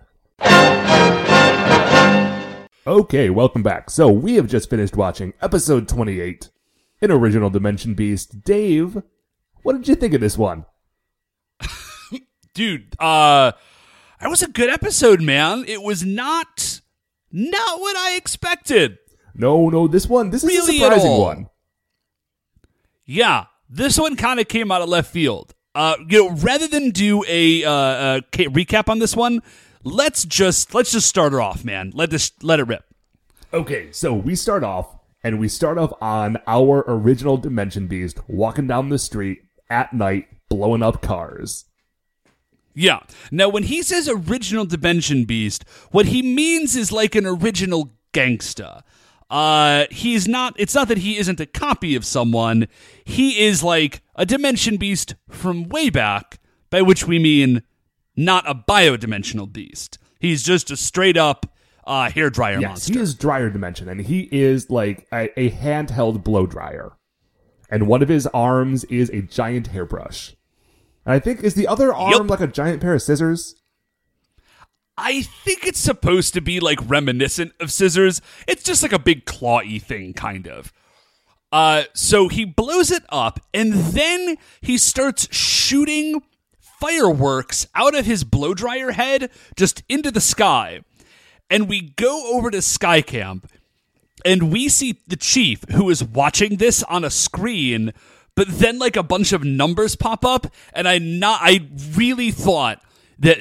[2.88, 3.92] Okay, welcome back.
[3.92, 6.50] So, we have just finished watching episode 28,
[7.04, 8.44] an original Dimension Beast.
[8.44, 9.04] Dave,
[9.62, 10.66] what did you think of this one?
[12.56, 13.52] Dude, uh
[14.20, 15.64] that was a good episode, man.
[15.68, 16.82] It was not
[17.32, 18.98] not what I expected.
[19.36, 21.50] No, no, this one, this is Really a surprising one.
[23.06, 25.54] Yeah, this one kind of came out of left field.
[25.74, 29.42] Uh, you know, rather than do a uh, uh, ca- recap on this one,
[29.84, 31.92] let's just let's just start her off, man.
[31.94, 32.84] Let this let it rip.
[33.54, 38.68] Okay, so we start off, and we start off on our original Dimension Beast walking
[38.68, 41.66] down the street at night, blowing up cars.
[42.74, 43.00] Yeah.
[43.32, 48.84] Now, when he says original Dimension Beast, what he means is like an original gangsta.
[49.32, 50.54] Uh, he's not.
[50.58, 52.68] It's not that he isn't a copy of someone.
[53.06, 56.40] He is like a Dimension Beast from way back,
[56.70, 57.64] by which we mean
[58.16, 59.98] not a biodimensional beast.
[60.20, 61.46] He's just a straight up
[61.88, 62.94] uh, hair dryer Yes, monster.
[62.94, 66.92] he is dryer dimension, and he is like a, a handheld blow dryer,
[67.70, 70.36] and one of his arms is a giant hairbrush.
[71.06, 72.30] And I think is the other arm Yup.
[72.30, 73.56] like a giant pair of scissors.
[74.98, 78.22] I think it's supposed to be like reminiscent of scissors.
[78.48, 80.74] It's just like a big clawy thing, kind of.
[81.52, 86.22] Uh, so he blows it up, and then he starts shooting
[86.60, 90.82] fireworks out of his blow dryer head just into the sky.
[91.50, 93.52] And we go over to Sky Camp,
[94.24, 97.94] and we see the chief who is watching this on a screen.
[98.36, 102.82] But then, like a bunch of numbers pop up, and I not I really thought
[103.22, 103.40] that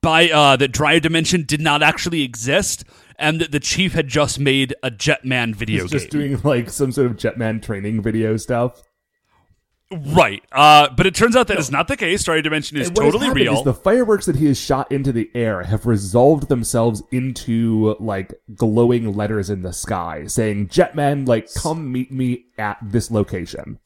[0.00, 2.84] by uh, that Dimension did not actually exist,
[3.18, 6.00] and that the chief had just made a Jetman video He's game.
[6.00, 8.82] just doing like some sort of Jetman training video stuff.
[9.90, 12.24] right, uh, but it turns out that is not the case.
[12.24, 13.58] Dryer Dimension is And what has totally real.
[13.58, 18.32] is the fireworks that he has shot into the air have resolved themselves into like
[18.54, 23.78] glowing letters in the sky saying, Jetman, like, come meet me at this location.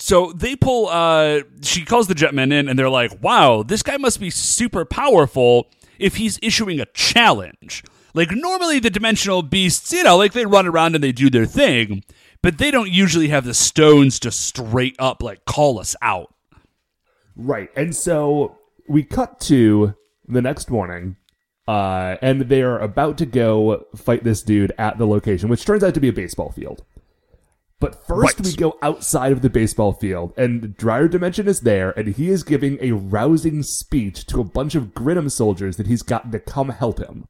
[0.00, 0.88] So they pull.
[0.88, 4.86] Uh, she calls the Jetman in, and they're like, "Wow, this guy must be super
[4.86, 7.84] powerful if he's issuing a challenge."
[8.14, 11.44] Like normally, the dimensional beasts, you know, like they run around and they do their
[11.44, 12.02] thing,
[12.42, 16.34] but they don't usually have the stones to straight up like call us out.
[17.36, 17.68] Right.
[17.76, 18.56] And so
[18.88, 19.94] we cut to
[20.26, 21.16] the next morning,
[21.68, 25.84] uh, and they are about to go fight this dude at the location, which turns
[25.84, 26.84] out to be a baseball field.
[27.80, 28.46] But first, Right.
[28.46, 32.42] we go outside of the baseball field, and Dryer Dimension is there, and he is
[32.42, 36.68] giving a rousing speech to a bunch of Grinam soldiers that he's gotten to come
[36.68, 37.26] help him.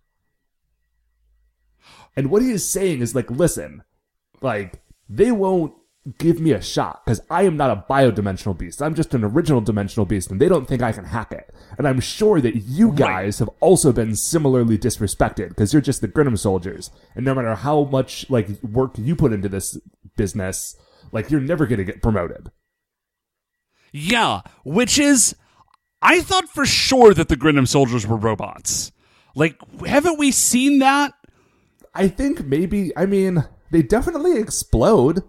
[2.16, 3.84] And what he is saying is like, listen,
[4.42, 5.72] like, they won't
[6.18, 8.82] give me a shot because I am not a biodimensional beast.
[8.82, 11.54] I'm just an original dimensional beast and they don't think I can hack it.
[11.76, 16.08] And I'm sure that you guys have also been similarly disrespected because you're just the
[16.08, 16.90] Grinam soldiers.
[17.14, 19.78] And no matter how much like work you put into this
[20.16, 20.76] business,
[21.12, 22.50] like you're never going to get promoted.
[23.92, 25.34] Yeah, which is,
[26.00, 28.92] I thought for sure that the Grinam soldiers were robots.
[29.34, 31.12] Like, haven't we seen that?
[31.94, 35.22] I think maybe, I mean, they definitely explode.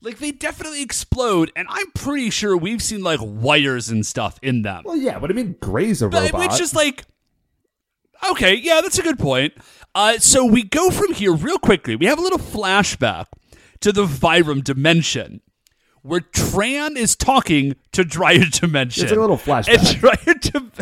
[0.00, 4.62] Like, they definitely explode, and I'm pretty sure we've seen like wires and stuff in
[4.62, 4.82] them.
[4.84, 6.52] Well, yeah, but I mean, Gray's a But robot.
[6.52, 7.04] Which is like,
[8.30, 9.54] okay, yeah, that's a good point.
[9.94, 11.96] Uh, so we go from here real quickly.
[11.96, 13.26] We have a little flashback
[13.80, 15.40] to the Vyram dimension
[16.02, 19.04] where Tran is talking to Dryer Dimension.
[19.04, 19.78] It's like a little flashback.
[19.78, 20.72] And Dryer Dim-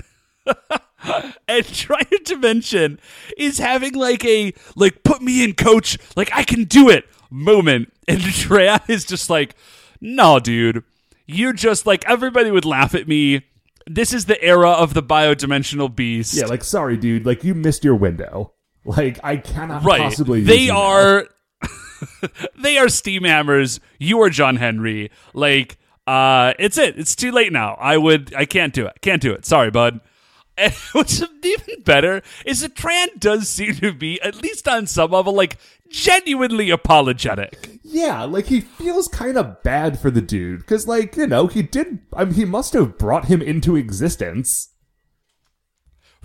[1.48, 3.00] and Dryer Dimension
[3.36, 5.98] is having like a like put me in, coach.
[6.16, 7.92] Like I can do it moment.
[8.08, 9.56] And Tran is just like,
[10.00, 10.84] no, dude.
[11.26, 13.42] You're just like everybody would laugh at me.
[13.84, 16.34] This is the era of the biodimensional beast.
[16.34, 18.52] yeah, like, sorry, dude, like, you missed your window.
[18.84, 20.00] Like, I cannot right.
[20.00, 21.26] possibly they you are
[22.62, 23.80] they are steam hammers.
[23.98, 25.10] You are John Henry.
[25.34, 26.98] Like, uh, it's it.
[26.98, 27.74] It's too late now.
[27.74, 28.34] I would.
[28.34, 29.00] I can't do it.
[29.00, 29.44] Can't do it.
[29.44, 30.00] Sorry, bud.
[30.58, 35.10] And what's even better is that Tran does seem to be, at least on some
[35.10, 35.58] level, like
[35.90, 37.78] genuinely apologetic.
[37.82, 41.62] Yeah, like he feels kind of bad for the dude because, like, you know, he
[41.62, 42.00] did.
[42.12, 44.70] I mean, he must have brought him into existence.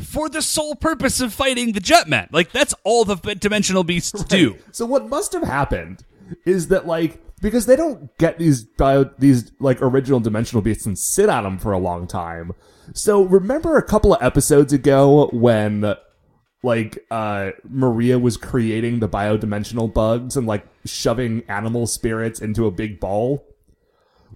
[0.01, 2.27] for the sole purpose of fighting the Jetmen.
[2.31, 4.57] Like that's all the dimensional beasts do.
[4.71, 6.03] So what must have happened
[6.45, 10.97] is that, like, because they don't get these bio, these like original dimensional beasts and
[10.97, 12.51] sit on them for a long time.
[12.93, 15.95] So remember a couple of episodes ago when.
[16.63, 22.71] Like uh Maria was creating the biodimensional bugs and like shoving animal spirits into a
[22.71, 23.43] big ball.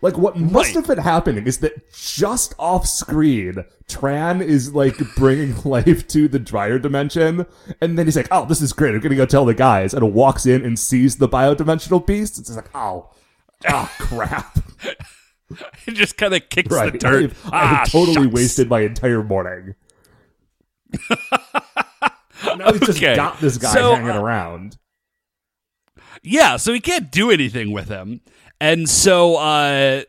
[0.01, 0.75] Like what must Right.
[0.75, 6.39] have been happening is that just off screen, Tran is like bringing life to the
[6.39, 7.45] dryer dimension,
[7.79, 8.93] and then he's like, "Oh, this is great!
[8.93, 12.37] I'm gonna go tell the guys," and walks in and sees the biodimensional beast.
[12.39, 13.11] It's just like, "Oh,
[13.69, 14.57] oh crap!"
[15.87, 16.91] It just kind of kicks right?
[16.91, 17.23] the dirt.
[17.45, 18.33] I've, ah, I've totally shucks.
[18.33, 19.75] wasted my entire morning.
[22.57, 23.15] now he's just Okay.
[23.15, 24.77] got this guy So, hanging uh, around.
[26.23, 28.21] Yeah, so he can't do anything with him.
[28.59, 30.03] And so uh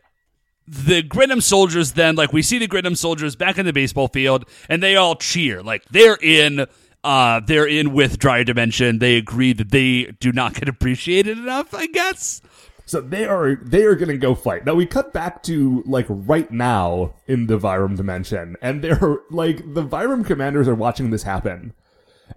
[0.69, 4.45] the Grinam soldiers then like we see the Grinam soldiers back in the baseball field
[4.69, 5.63] and they all cheer.
[5.63, 6.67] Like they're in
[7.05, 8.99] uh they're in with Dryer Dimension.
[8.99, 12.41] They agree that they do not get appreciated enough, I guess.
[12.89, 14.65] So they are they are gonna go fight.
[14.65, 19.75] Now we cut back to like right now in the Vyram dimension, and they're like
[19.75, 21.75] the Vyram commanders are watching this happen,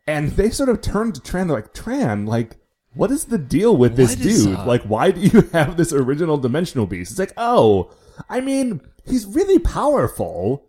[0.07, 1.47] and they sort of turn to Tran.
[1.47, 2.57] They're like, Tran, like,
[2.93, 4.55] what is the deal with this What is dude?
[4.55, 7.11] up?" Like, why do you have this original dimensional beast?
[7.11, 7.91] It's like, oh,
[8.29, 10.65] I mean, he's really powerful.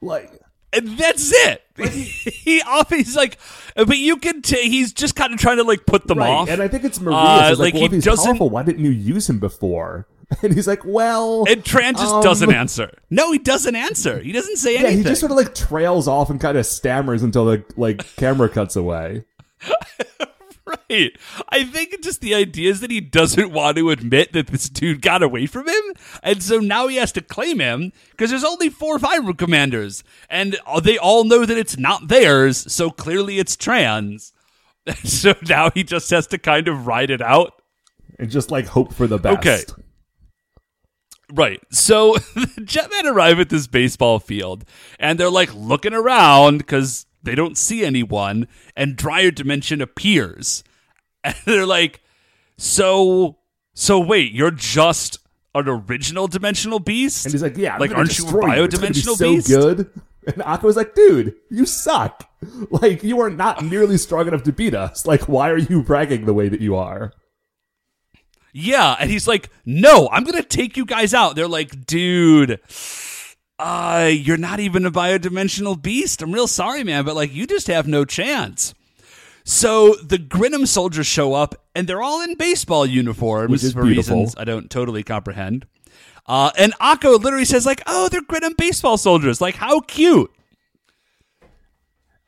[0.00, 0.30] Like,
[0.72, 1.62] And that's it.
[1.78, 3.38] he off he's like
[3.74, 6.28] but you can t- he's just kind of trying to like put them right?
[6.28, 6.48] off.
[6.50, 7.16] And I think it's Maria.
[7.16, 10.06] Uh, like, like, well, he if he's doesn't- powerful, why didn't you use him before?
[10.42, 12.96] And he's like, well, and Tran just um, doesn't answer.
[13.10, 14.18] No, he doesn't answer.
[14.20, 14.98] He doesn't say Yeah, anything.
[14.98, 18.48] he just sort of like trails off and kind of stammers until the like camera
[18.48, 19.24] cuts away.
[20.64, 21.18] Right.
[21.48, 25.02] I think just the idea is that he doesn't want to admit that this dude
[25.02, 25.82] got away from him.
[26.22, 30.04] And so now he has to claim him because there's only four Vyram commanders.
[30.30, 32.72] And they all know that it's not theirs.
[32.72, 34.32] So clearly it's Tran's.
[35.04, 37.52] So now he just has to kind of ride it out.
[38.18, 39.38] and just like hope for the best.
[39.38, 39.62] Okay.
[41.32, 41.60] Right.
[41.70, 44.64] So the Jetmen arrive at this baseball field
[44.98, 48.48] and they're like looking around because they don't see anyone.
[48.76, 50.64] And Dryer Dimension appears.
[51.24, 52.00] And they're like,
[52.56, 53.38] so,
[53.74, 55.18] so wait, you're just
[55.54, 57.26] an original dimensional beast?
[57.26, 58.64] And he's like, "Yeah, I'm like, aren't you a.
[58.64, 59.48] It's be so beast?
[59.48, 59.90] good."
[60.26, 62.28] And Ako's like, "Dude, you suck.
[62.70, 65.06] Like, you are not nearly strong enough to beat us.
[65.06, 67.12] Like, why are you bragging the way that you are?"
[68.52, 72.60] Yeah, and he's like, "No, I'm gonna take you guys out." They're like, "Dude,
[73.58, 76.20] uh, you're not even a biodimensional beast.
[76.22, 78.74] I'm real sorry, man, but like, you just have no chance."
[79.44, 83.82] So the Grinam soldiers show up, and they're all in baseball uniforms Which is for
[83.84, 84.16] beautiful.
[84.18, 85.66] reasons I don't totally comprehend.
[86.26, 89.40] Uh, and Ako literally says, "Like, oh, they're Grinam baseball soldiers.
[89.40, 90.30] Like, how cute."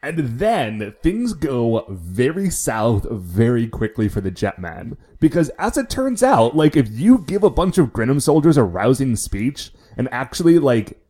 [0.04, 4.98] And then things go very south very quickly for the Jetman.
[5.18, 8.64] Because as it turns out, like if you give a bunch of Grinam soldiers a
[8.64, 11.00] rousing speech and actually like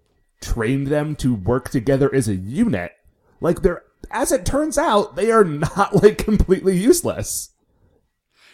[0.40, 2.92] train them to work together as a unit,
[3.40, 7.50] like they're as it turns out, they are not like completely useless.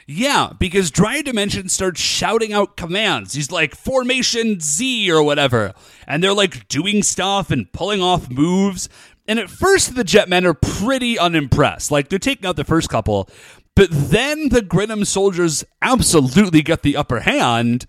[0.07, 3.35] Yeah, because Dryer Dimension starts shouting out commands.
[3.35, 5.75] He's like, Formation Z or whatever.
[6.07, 8.89] And they're like doing stuff and pulling off moves.
[9.31, 11.93] And at first, the Jetmen are pretty unimpressed.
[11.93, 13.29] Like, they're taking out the first couple.
[13.77, 17.87] But then the Grinam soldiers absolutely get the upper hand.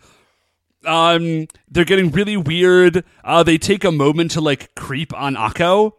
[0.86, 3.04] Um, they're getting really weird.
[3.24, 5.96] Uh, they take a moment to like creep on Ako.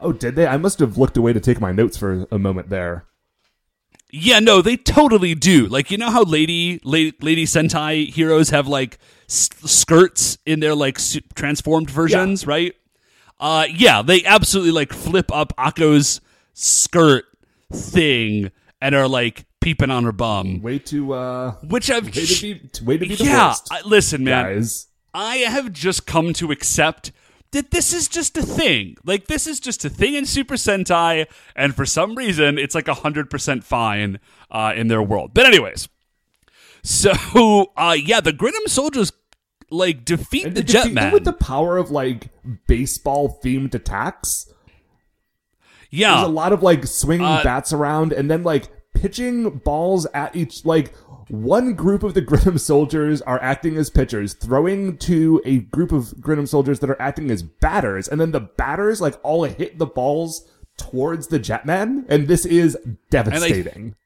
[0.00, 0.46] Oh, did they?
[0.46, 3.04] I must have looked away to take my notes for a moment there.
[4.10, 5.66] Yeah, no, they totally do.
[5.66, 8.98] Like, you know how lady lady, lady Sentai heroes have like
[9.28, 12.74] s- skirts in their like su- transformed versions, right?
[13.38, 16.20] Uh, yeah, they absolutely like flip up Ako's
[16.54, 17.24] skirt
[17.72, 22.40] thing and are like peeping on her bum, Way to uh which I've way to
[22.40, 23.48] be way to be the yeah.
[23.48, 24.86] worst, I, listen, man, guys.
[25.12, 27.12] I have just come to accept
[27.52, 28.96] that this is just a thing.
[29.04, 32.88] Like this is just a thing in Super Sentai, and for some reason, it's like
[32.88, 34.18] hundred percent fine
[34.50, 35.32] uh, in their world.
[35.34, 35.88] But anyways,
[36.82, 37.12] so
[37.76, 39.12] uh, yeah, the Grinam soldiers
[39.70, 41.12] like defeat And the Jetman.
[41.12, 42.28] with the power of like
[42.66, 44.52] baseball themed attacks.
[45.90, 50.06] yeah, There's a lot of like swinging Uh, bats around and then like pitching balls
[50.14, 50.94] at each like
[51.28, 56.14] one group of the Grinam soldiers are acting as pitchers, throwing to a group of
[56.20, 59.86] Grinam soldiers that are acting as batters, and then the batters like all hit the
[59.86, 60.48] balls
[60.78, 62.76] towards the Jetman, and this is
[63.10, 63.96] devastating.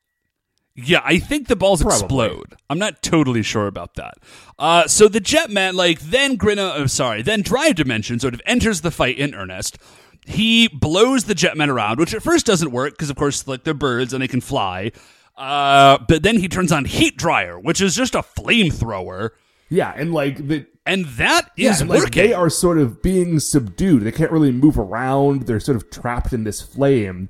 [0.84, 1.98] Yeah, I think the balls Probably.
[1.98, 2.56] explode.
[2.68, 4.14] I'm not totally sure about that.
[4.58, 8.80] Uh, so the Jetman, like, then Grinna, oh, sorry, then Drive Dimension sort of enters
[8.82, 9.78] the fight in earnest.
[10.26, 13.74] He blows the Jetman around, which at first doesn't work because, of course, like they're
[13.74, 14.92] birds and they can fly.
[15.36, 19.30] Uh, but then he turns on Heat Dryer, which is just a flamethrower,
[19.70, 22.22] yeah, and like the and that is yeah, and, like, working.
[22.22, 24.02] they are sort of being subdued.
[24.02, 25.44] They can't really move around.
[25.44, 27.28] They're sort of trapped in this flame.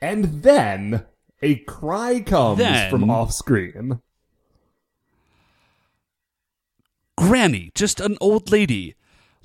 [0.00, 1.04] And then
[1.42, 4.00] a cry comes Then- from off screen.
[7.16, 8.94] Granny, just an old lady,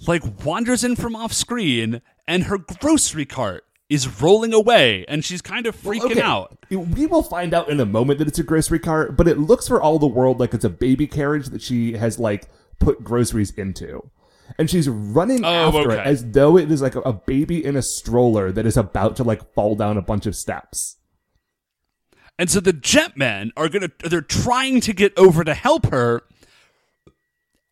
[0.08, 5.42] like wanders in from off screen, and her grocery cart is rolling away, and she's
[5.42, 6.58] kind of freaking Okay, out.
[6.70, 9.68] We will find out in a moment that it's a grocery cart, but it looks
[9.68, 12.48] for all the world like it's a baby carriage that she has like
[12.80, 14.10] put groceries into.
[14.58, 17.82] And she's running Oh, after it as though it is like a baby in a
[17.82, 20.98] stroller that is about to like fall down a bunch of steps.
[22.40, 26.24] And so the Jetmen are gonna they're trying to get over to help her.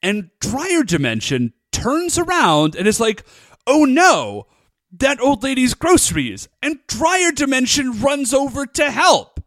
[0.04, 3.24] And Dryer Dimension turns around and is like,
[3.67, 4.47] oh no,
[4.91, 6.47] that old lady's groceries.
[6.62, 9.39] And Dryer Dimension runs over to help.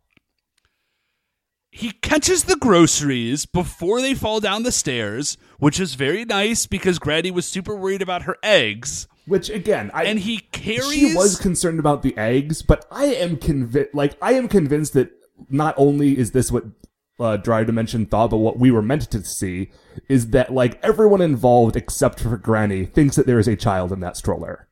[1.71, 7.01] He catches the groceries before they fall down the stairs, which is very nice because
[7.01, 9.09] Granny was super worried about her eggs.
[9.27, 13.37] Which again, I And he carries she was concerned about the eggs, but I am
[13.39, 13.95] convinced.
[13.95, 15.11] Like I am convinced that
[15.49, 16.65] not only is this what
[17.19, 19.71] uh, Dry Dimension thought, but what we were meant to see
[20.09, 24.01] is that like everyone involved except for Granny thinks that there is a child in
[24.01, 24.69] that stroller.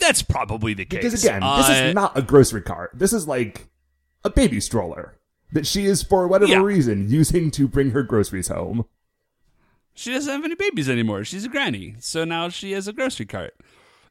[0.00, 0.98] that's probably the case.
[1.04, 2.90] Because again, this Uh, is not a grocery cart.
[2.94, 3.68] This is like
[4.24, 5.14] a baby stroller
[5.52, 6.62] that she is for whatever Yeah.
[6.62, 8.86] reason using to bring her groceries home.
[9.94, 11.24] She doesn't have any babies anymore.
[11.24, 11.96] She's a granny.
[12.00, 13.54] So now she has a grocery cart.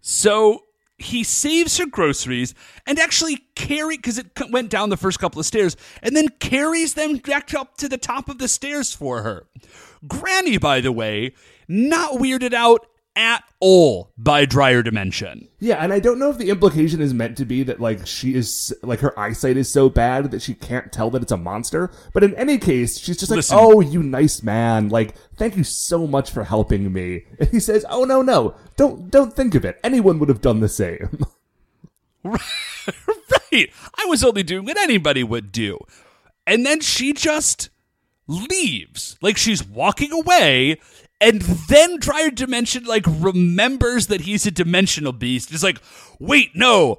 [0.02, 0.66] So
[0.98, 2.54] he saves her groceries
[2.86, 6.94] and actually carry because it went down the first couple of stairs and then carries
[6.94, 9.48] them back up to the top of the stairs for her.
[10.08, 11.34] Granny, by the way,
[11.68, 15.48] not weirded out at all by Dryer Dimension.
[15.60, 18.36] Yeah, and I don't know if the implication is meant to be that like she
[18.36, 21.92] is like her eyesight is so bad that she can't tell that it's a monster.
[22.14, 23.58] But in any case, she's just like, Listen.
[23.60, 24.90] "Oh, you nice man!
[24.90, 29.10] Like, thank you so much for helping me." And he says, "Oh no, no, don't
[29.10, 29.80] don't think of it.
[29.84, 31.26] Anyone would have done the same."
[32.24, 33.70] right.
[33.96, 35.80] I was only doing what anybody would do.
[36.46, 37.70] And then she just
[38.28, 39.18] leaves.
[39.22, 40.78] Like she's walking away.
[41.20, 45.50] And then Dryer Dimension like remembers that he's a dimensional beast.
[45.50, 45.80] He's like,
[46.20, 46.98] wait, no,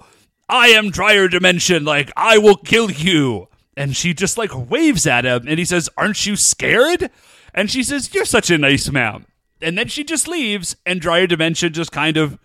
[0.48, 1.84] I am Dryer Dimension.
[1.84, 3.48] Like, I will kill you.
[3.76, 7.10] And she just like waves at him and he says, Aren't you scared?
[7.54, 9.26] And she says, You're such a nice man.
[9.60, 12.38] And then she just leaves and Dryer Dimension just kind of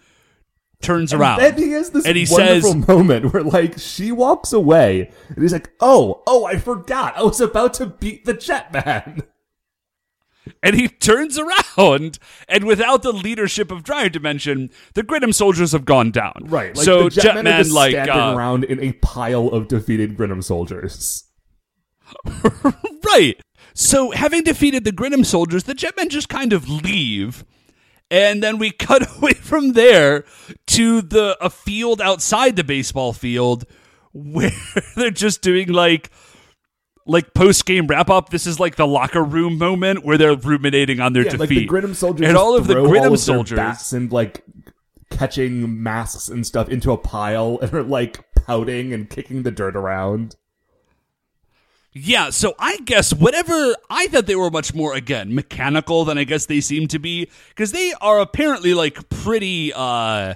[0.82, 1.42] turns around.
[1.42, 5.42] And he has this And he wonderful says- moment where like she walks away and
[5.42, 7.18] he's like, "Oh, oh, I forgot.
[7.18, 9.24] I was about to beat the Jetman."
[10.64, 15.86] and he turns around, and without the leadership of Dryer Dimension, the Grinam soldiers have
[15.86, 16.44] gone down.
[16.46, 16.76] Right.
[16.76, 20.44] Like so the Jetman, just like, standing uh, around in a pile of defeated Grinam
[20.44, 21.26] soldiers.
[23.06, 23.40] right.
[23.80, 27.46] So having defeated the Grinam soldiers, the Jetmen just kind of leave.
[28.10, 30.26] And then we cut away from there
[30.68, 33.66] to the a field outside the baseball field
[34.14, 34.50] where
[34.96, 36.10] they're just doing like
[37.06, 38.30] like post game wrap up.
[38.30, 41.40] This is like the locker room moment where they're ruminating on their Yeah, defeat.
[41.40, 43.58] like the Grinam soldiers and all of the Grinam of soldiers.
[43.58, 44.44] bats and like
[45.12, 49.76] catching masks and stuff into a pile and are like pouting and kicking the dirt
[49.76, 50.36] around.
[52.00, 56.24] Yeah, so I guess whatever I thought they were much more again mechanical than I
[56.24, 60.36] guess they seem to be because they are apparently like pretty uh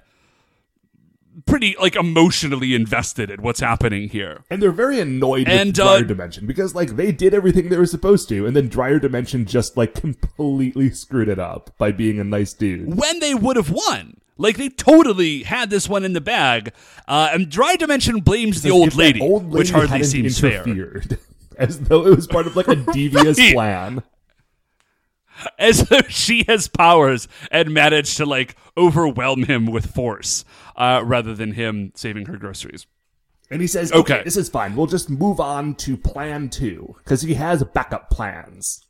[1.46, 4.44] pretty like emotionally invested in what's happening here.
[4.50, 7.78] And they're very annoyed And, with Dryer uh, Dimension because like they did everything they
[7.78, 12.20] were supposed to, and then Dryer Dimension just like completely screwed it up by being
[12.20, 12.96] a nice dude.
[12.96, 14.18] When they would have won.
[14.38, 16.74] Like they totally had this one in the bag.
[17.08, 20.66] Uh and Dry Dimension blames the old lady, old lady which hardly seems fair.
[21.62, 23.54] As though it was part of like a devious Right.
[23.54, 24.04] plan.
[25.58, 30.44] as though she has powers and managed to like overwhelm him with force
[30.76, 32.86] uh, rather than him saving her groceries.
[33.50, 34.24] And he says, okay, Okay.
[34.24, 34.76] this is fine.
[34.76, 36.96] We'll just move on to plan two.
[37.00, 38.86] Because he has backup plans.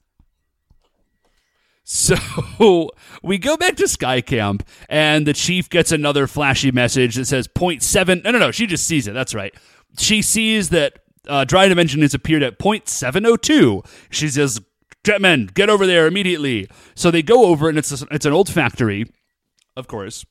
[1.83, 2.15] So
[3.23, 7.47] we go back to Sky Camp, and the chief gets another flashy message that says
[7.47, 8.23] 0.7.
[8.23, 8.51] No, no, no.
[8.51, 9.13] She just sees it.
[9.13, 9.53] That's right.
[9.97, 13.85] She sees that uh, Dry Dimension has appeared at 0.702.
[14.09, 14.61] She says,
[15.03, 16.67] Jetmen, get over there immediately.
[16.95, 19.05] So they go over, and it's, a, it's an old factory,
[19.75, 20.25] of course.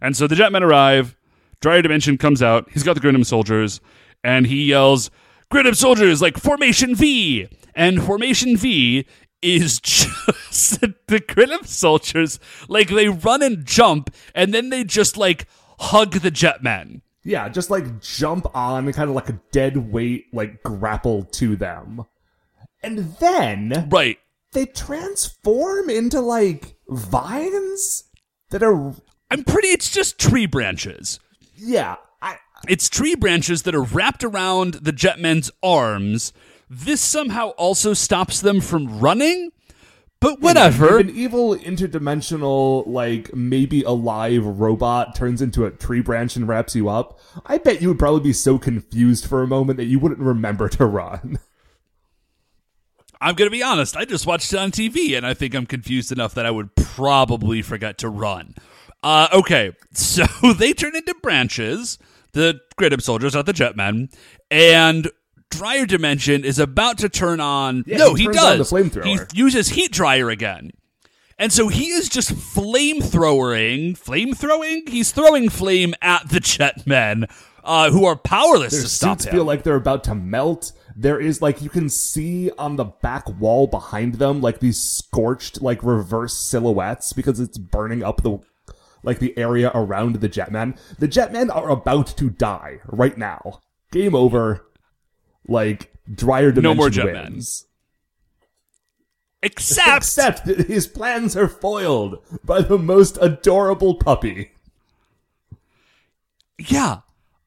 [0.00, 1.16] And so the Jetmen arrive.
[1.60, 2.68] Dryer Dimension comes out.
[2.72, 3.80] He's got the Grinam soldiers,
[4.24, 5.10] and he yells,
[5.52, 7.48] Grinam soldiers, like Formation V.
[7.74, 9.06] And Formation V
[9.40, 12.40] is just the Grinam soldiers.
[12.68, 15.46] Like they run and jump, and then they just like
[15.78, 17.02] hug the Jetmen.
[17.24, 21.54] Yeah, just like jump on, and kind of like a dead weight, like grapple to
[21.56, 22.04] them.
[22.82, 24.18] And then Right.
[24.52, 28.04] they transform into like vines
[28.50, 28.94] that are,
[29.30, 31.20] I'm pretty, it's just tree branches.
[31.56, 32.36] yeah, I,
[32.68, 36.32] It's tree branches that are wrapped around the Jetmen's arms.
[36.68, 39.51] This somehow also stops them from running,
[40.22, 41.00] but whatever.
[41.00, 46.76] If an evil interdimensional, like maybe alive robot turns into a tree branch and wraps
[46.76, 49.98] you up, I bet you would probably be so confused for a moment that you
[49.98, 51.38] wouldn't remember to run.
[53.20, 53.96] I'm going to be honest.
[53.96, 56.74] I just watched it on TV, and I think I'm confused enough that I would
[56.74, 58.54] probably forget to run.
[59.02, 60.24] Uh, okay, so
[60.56, 61.98] they turn into branches,
[62.32, 64.12] the Grinam soldiers, not the Jetmen,
[64.50, 65.10] and
[65.52, 67.84] Dryer Dimension is about to turn on.
[67.86, 68.70] Yeah, no, he he, does.
[68.70, 69.04] the flamethrower.
[69.04, 70.72] He uses heat dryer again.
[71.38, 74.88] And so he is just flamethrowing, flamethrowing?
[74.88, 77.30] He's throwing flame at the Jetmen,
[77.64, 79.32] uh, who are powerless Their to stop suits him.
[79.32, 80.72] feel like they're about to melt.
[80.94, 85.62] There is like you can see on the back wall behind them like these scorched
[85.62, 88.38] like reverse silhouettes because it's burning up the
[89.02, 90.78] like the area around the Jetmen.
[90.98, 93.62] The Jetmen are about to die right now.
[93.90, 94.66] Game over.
[95.48, 97.30] Like Dryer Dimension No more Jetmen.
[97.30, 97.66] wins.
[99.42, 104.52] Except, Except that his plans are foiled by the most adorable puppy.
[106.58, 107.00] Yeah.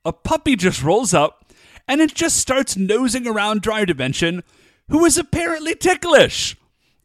[0.03, 1.45] A puppy just rolls up
[1.87, 4.43] and it just starts nosing around Dryer Dimension,
[4.89, 6.57] who is apparently ticklish.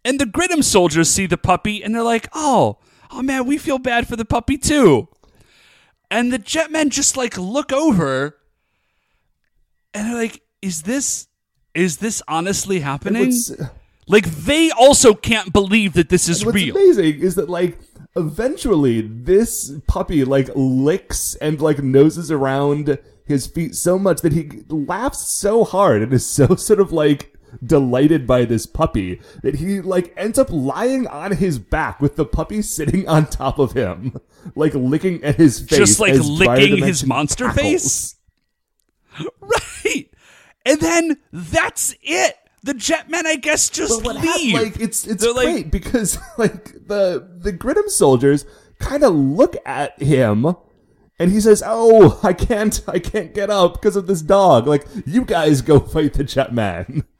[0.05, 2.79] And the Grinam soldiers see the puppy and they're like, oh,
[3.13, 5.09] oh man, we feel bad for the puppy too.
[6.11, 8.37] And the Jetmen just like look over
[9.95, 11.29] and they're like, is this
[11.75, 13.33] is this honestly happening?
[14.09, 16.53] Like they also can't believe that this is real.
[16.53, 16.77] what's real.
[16.77, 17.79] amazing is that like
[18.17, 24.51] eventually this puppy like licks and like noses around his feet so much that he
[24.69, 29.81] laughs so hard and is so sort of like delighted by this puppy that he
[29.81, 34.17] like ends up lying on his back with the puppy sitting on top of him
[34.57, 37.63] like licking at his face Just like licking his monster cackles.
[37.63, 38.17] face?
[39.41, 40.10] Right.
[40.67, 42.37] And then that's it.
[42.63, 44.55] The Jetmen, I guess, just leave.
[44.55, 48.45] like it's it's They're like- great because like the the Grinam soldiers
[48.79, 50.47] kind of look at him
[51.19, 54.67] and he says, "Oh, I can't I can't get up because of this dog.
[54.67, 57.05] Like you guys go fight the Jetman."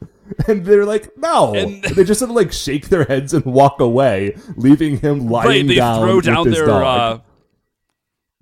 [0.47, 3.81] And they're like, "No." And- they just sort of like shake their heads and walk
[3.81, 7.21] away, leaving him lying right, they down throw with down this their dog.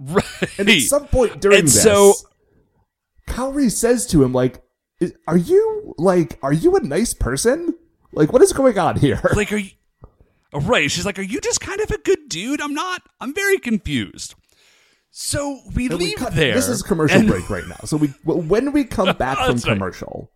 [0.01, 0.59] uh Right.
[0.59, 2.13] and at some point during And this, so-
[3.27, 4.61] Kaori says to him, "Like,
[5.01, 7.75] is, are you like are you a nice person?
[8.13, 9.71] Like, what is going on here?" like are you
[10.51, 13.35] Oh, right she's like are you just kind of a good dude i'm not i'm
[13.35, 14.35] very confused
[15.11, 17.77] so we And we leave cut- there This is commercial and- break right now.
[17.85, 19.75] So we when we come oh, back from That's right.
[19.75, 20.31] commercial,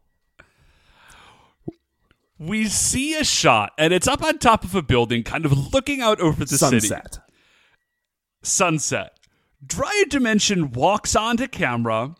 [2.38, 6.00] we see a shot and it's up on top of a building kind of looking
[6.00, 7.18] out over the city sunset.
[8.42, 9.16] sunset
[10.08, 12.14] dimension walks onto camera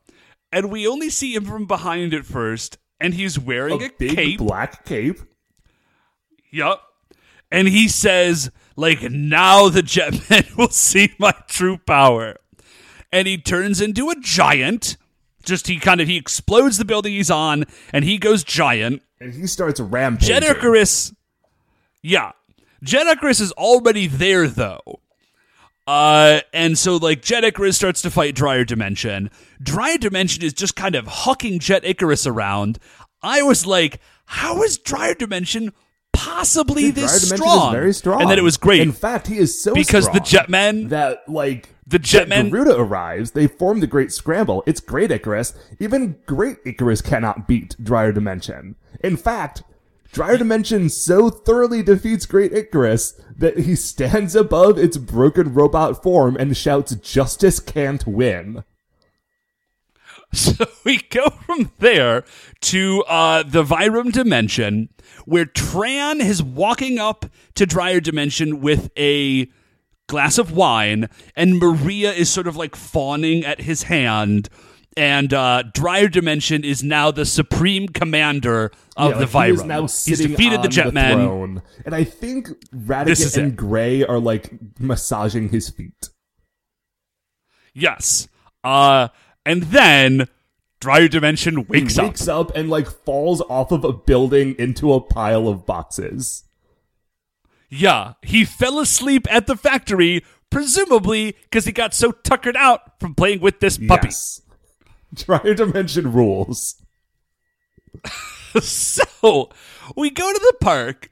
[0.53, 4.14] and we only see him from behind at first and he's wearing a, A big
[4.14, 5.20] cape black cape.
[6.50, 6.82] Yup.
[7.50, 12.36] And he says, like, now the Jetman will see my true power.
[13.11, 14.96] And he turns into a giant.
[15.44, 19.03] Just he kind of he explodes the building he's on, and he goes giant.
[19.20, 20.28] And he starts rampaging.
[20.28, 21.12] Jet Icarus,
[22.00, 22.32] yeah,
[22.82, 25.00] Jet Icarus is already there though.
[25.87, 29.30] Uh, and so like Jet Icarus starts to fight Dryer Dimension.
[29.61, 32.78] Dryer Dimension is just kind of hucking Jet Icarus around.
[33.22, 35.72] I was like, how is Dryer Dimension
[36.12, 37.72] possibly Dude, this strong?
[37.72, 38.22] Very strong.
[38.22, 39.74] And then it was great In fact, he is so strong.
[39.74, 43.33] because the Jetmen, that like the Jet Jetmen, Garuda arrives.
[43.33, 44.62] They form the Great Scramble.
[44.66, 45.55] It's Great Icarus.
[45.80, 48.76] Even Great Icarus cannot beat Dryer Dimension.
[49.03, 49.64] In fact.
[50.12, 56.36] Dryer Dimension so thoroughly defeats Great Icarus that he stands above its broken robot form
[56.36, 58.64] and shouts, Justice can't win.
[60.34, 62.24] So we go from there
[62.62, 64.88] to uh, the Vyram dimension,
[65.26, 69.50] where Tran is walking up to Dryer dimension with a
[70.06, 74.48] glass of wine, and Maria is sort of like fawning at his hand.
[74.97, 79.62] And uh, Dryer Dimension is now the supreme commander of Yeah, the like, he is
[79.62, 80.05] Vyram.
[80.07, 81.12] He's defeated on the Jetman.
[81.14, 81.62] throne.
[81.86, 83.57] and I think Radiguet and it.
[83.57, 86.11] Gray are like massaging his feet.
[87.74, 88.28] Yes.
[88.62, 89.09] Uh,
[89.47, 90.28] and then
[90.80, 92.51] Dryer Dimension wakes, he wakes up.
[92.51, 92.57] up.
[92.57, 96.45] and like falls off of a building into a pile of boxes.
[97.70, 103.14] Yeah, he fell asleep at the factory, presumably because he got so tuckered out from
[103.14, 104.09] playing with this puppy.
[104.09, 104.43] Yes.
[105.26, 106.82] Dryer Dimension rules.
[108.60, 109.50] so
[109.96, 111.10] we go to the park,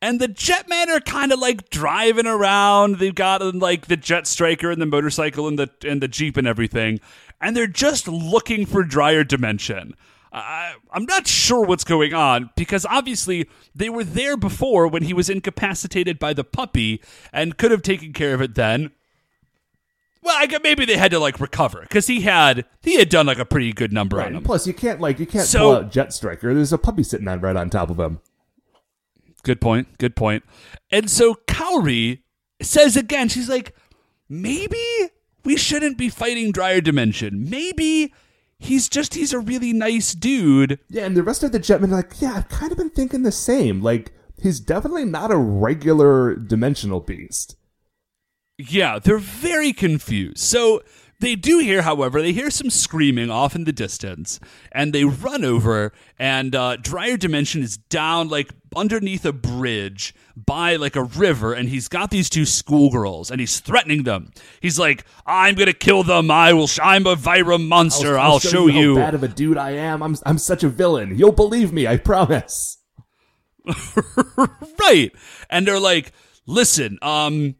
[0.00, 2.98] and the Jetmen are kind of like driving around.
[2.98, 6.46] They've got like the Jet Striker and the motorcycle and the and the Jeep and
[6.46, 7.00] everything,
[7.40, 9.94] and they're just looking for Dryer Dimension.
[10.34, 15.14] I, I'm not sure what's going on because obviously they were there before when he
[15.14, 17.00] was incapacitated by the puppy
[17.32, 18.90] and could have taken care of it then.
[20.24, 23.26] Well, I guess maybe they had to like recover because he had he had done
[23.26, 24.42] like a pretty good number on him.
[24.42, 26.54] plus, you can't like you can't So- pull out Jet Striker.
[26.54, 28.20] There's a puppy sitting on right on top of him.
[29.42, 29.98] Good point.
[29.98, 30.42] Good point.
[30.90, 32.20] And so Kaori
[32.62, 33.74] says again, she's like,
[34.28, 34.78] maybe
[35.44, 37.50] we shouldn't be fighting Dryer Dimension.
[37.50, 38.14] Maybe
[38.58, 40.78] he's just he's a really nice dude.
[40.88, 43.22] Yeah, and the rest of the Jetmen are like, yeah, I've kind of been thinking
[43.24, 43.82] the same.
[43.82, 44.12] Like,
[44.42, 47.56] he's definitely not a regular dimensional beast.
[48.58, 50.38] Yeah, they're very confused.
[50.38, 50.82] So
[51.20, 54.38] they do hear, however, they hear some screaming off in the distance,
[54.70, 60.76] and they run over, and uh, Dryer Dimension is down like underneath a bridge by
[60.76, 64.32] like a river, and he's got these two schoolgirls, and he's threatening them.
[64.60, 66.30] He's like, "I'm gonna kill them.
[66.30, 66.66] I will.
[66.66, 68.18] Sh- I'm a Vira monster.
[68.18, 70.02] I'll, show, you how you." bad of a dude I am.
[70.02, 71.16] I'm I'm such a villain.
[71.16, 72.78] You'll believe me, I promise.
[74.80, 75.10] right.
[75.48, 76.12] And they're like,
[76.46, 77.54] listen, um,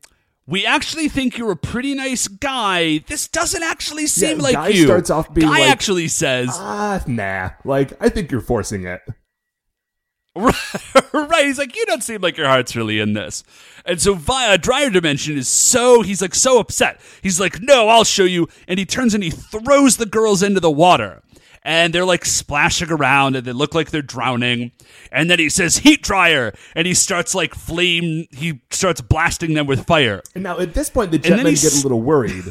[0.47, 2.99] we actually think you're a pretty nice guy.
[3.07, 4.85] This doesn't actually seem like Guy you.
[4.85, 7.51] starts off being Guy like- actually says, Ah, nah.
[7.65, 9.01] Like, I think you're forcing it.
[10.37, 11.45] right.
[11.45, 13.45] He's like, you don't seem like your heart's really in this.
[13.87, 17.01] And so via Dryer Dimension is so he's like so upset.
[17.23, 18.49] He's like, no, I'll show you.
[18.67, 21.23] And he turns and he throws the girls into the water.
[21.65, 24.73] And they're like splashing around and they look like they're drowning.
[25.11, 26.55] And then he says heat dryer!
[26.77, 30.23] And he starts like flame, he starts blasting them with fire.
[30.35, 32.45] And now at this point, the then jetmen get a little worried,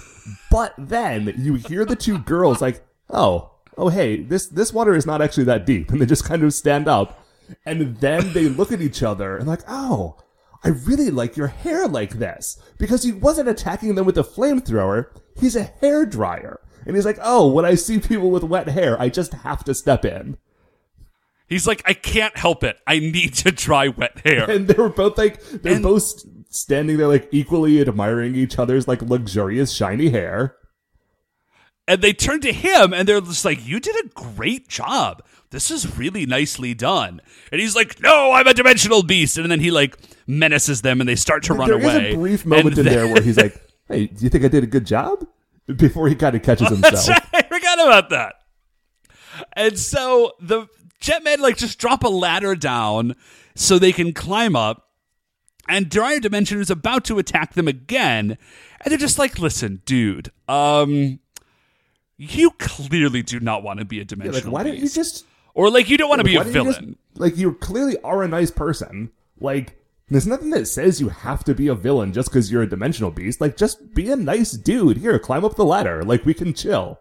[0.51, 5.05] but then you hear the two girls like, "Oh, oh, hey, this this water is
[5.05, 7.23] not actually that deep," and they just kind of stand up,
[7.65, 10.17] and then they look at each other and like, "Oh,
[10.63, 15.07] I really like your hair like this," because he wasn't attacking them with a flamethrower;
[15.39, 18.99] he's a hair dryer, and he's like, "Oh, when I see people with wet hair,
[19.01, 20.37] I just have to step in."
[21.47, 22.77] He's like, I can't help it.
[22.87, 24.49] I need to dry wet hair.
[24.49, 28.87] And they were both like, they're And- both standing there like equally admiring each other's
[28.87, 30.55] like luxurious shiny hair.
[31.87, 35.21] and they turn to him and they're just like, You did a great job.
[35.51, 37.21] This is really nicely done.
[37.51, 39.37] And he's like, No, I'm a dimensional beast.
[39.37, 42.13] And then he like menaces them and they start to run There is away.
[42.13, 44.63] a brief moment And in there where he's like, "Hey, do you think I did
[44.63, 45.27] a good job?"
[45.67, 47.33] Before he kind of catches That's himself.
[47.33, 47.45] right.
[47.51, 48.35] I forgot about that.
[49.53, 50.67] And so the
[51.01, 53.15] jetmen like just drop a ladder down
[53.55, 54.89] so they can climb up.
[55.69, 58.37] And Dryer Dimension is about to attack them again.
[58.81, 61.19] And they're just like, listen, dude, um,
[62.17, 65.69] you clearly do not want to be a Like, dimensional why don't you just Or
[65.69, 66.97] like you don't want to be a don't you just- villain.
[67.15, 69.11] like you clearly are a nice person.
[69.39, 69.77] Like
[70.09, 73.11] there's nothing that says you have to be a villain just because you're a dimensional
[73.11, 73.41] beast.
[73.41, 74.97] Like just be a nice dude.
[74.97, 76.03] Here, climb up the ladder.
[76.03, 76.99] Like we can chill.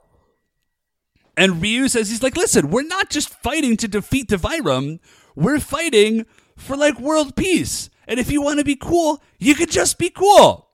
[1.36, 5.00] And Ryu says he's like, listen, we're not just fighting to defeat the Vyram.
[5.34, 6.26] We're fighting
[6.56, 7.90] for like world peace.
[8.06, 10.68] And if you want to be cool, you could just be cool.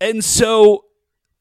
[0.00, 0.86] And so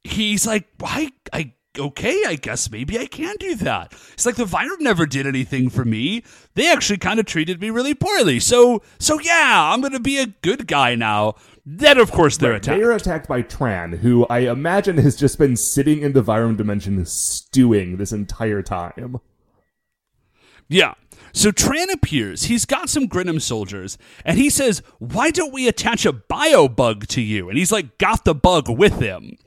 [0.03, 3.93] he's like, I, I, okay, I guess maybe I can do that.
[4.13, 6.23] It's like the Vyram never did anything for me.
[6.55, 8.39] They actually kind of treated me really poorly.
[8.39, 11.35] So, so yeah, I'm gonna be a good guy now.
[11.65, 12.79] Then of course they're attacked.
[12.79, 16.57] They are attacked by Tran, who I imagine has just been sitting in the Vyram
[16.57, 19.19] dimension stewing this entire time.
[20.67, 20.93] Yeah.
[21.33, 22.43] So Tran appears.
[22.43, 27.07] He's got some Grinam soldiers, and he says, "Why don't we attach a bio bug
[27.07, 29.37] to you?" And he's like, got the bug with him.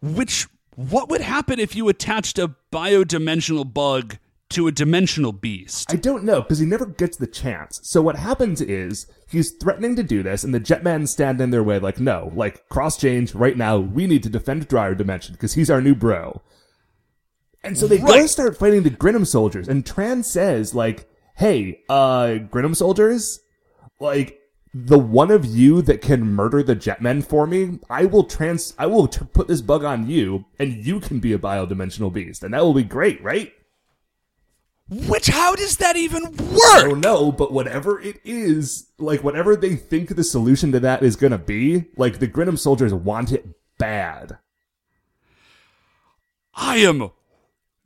[0.00, 0.46] Which,
[0.78, 4.16] what would happen if you attached a bio-dimensional bug
[4.50, 5.92] to a dimensional beast?
[5.92, 7.80] I don't know because he never gets the chance.
[7.82, 11.64] So what happens is he's threatening to do this, and the Jetmen stand in their
[11.64, 13.76] way, like, no, like cross change right now.
[13.78, 16.42] We need to defend Dryer Dimension because he's our new bro.
[17.64, 18.30] And so they go Right.
[18.30, 23.40] start fighting the Grinam soldiers, and Tran says, like, hey, uh, Grinam soldiers,
[23.98, 24.37] like,
[24.84, 28.86] the one of you that can murder the Jetmen for me, I will trans, I
[28.86, 32.54] will t- put this bug on you, and you can be a biodimensional beast, and
[32.54, 33.52] that will be great, right?
[34.88, 36.60] Which, how does that even work?
[36.72, 41.02] I don't know, but whatever it is, like whatever they think the solution to that
[41.02, 43.46] is gonna be, like the Grinam soldiers want it
[43.78, 44.38] bad.
[46.54, 47.10] I am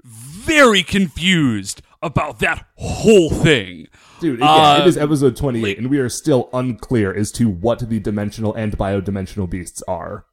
[0.05, 3.87] very confused about that whole thing.
[4.23, 7.89] Dude, again, Uh, it is episode 28, and we are still unclear as to what
[7.89, 10.27] the dimensional and biodimensional beasts are.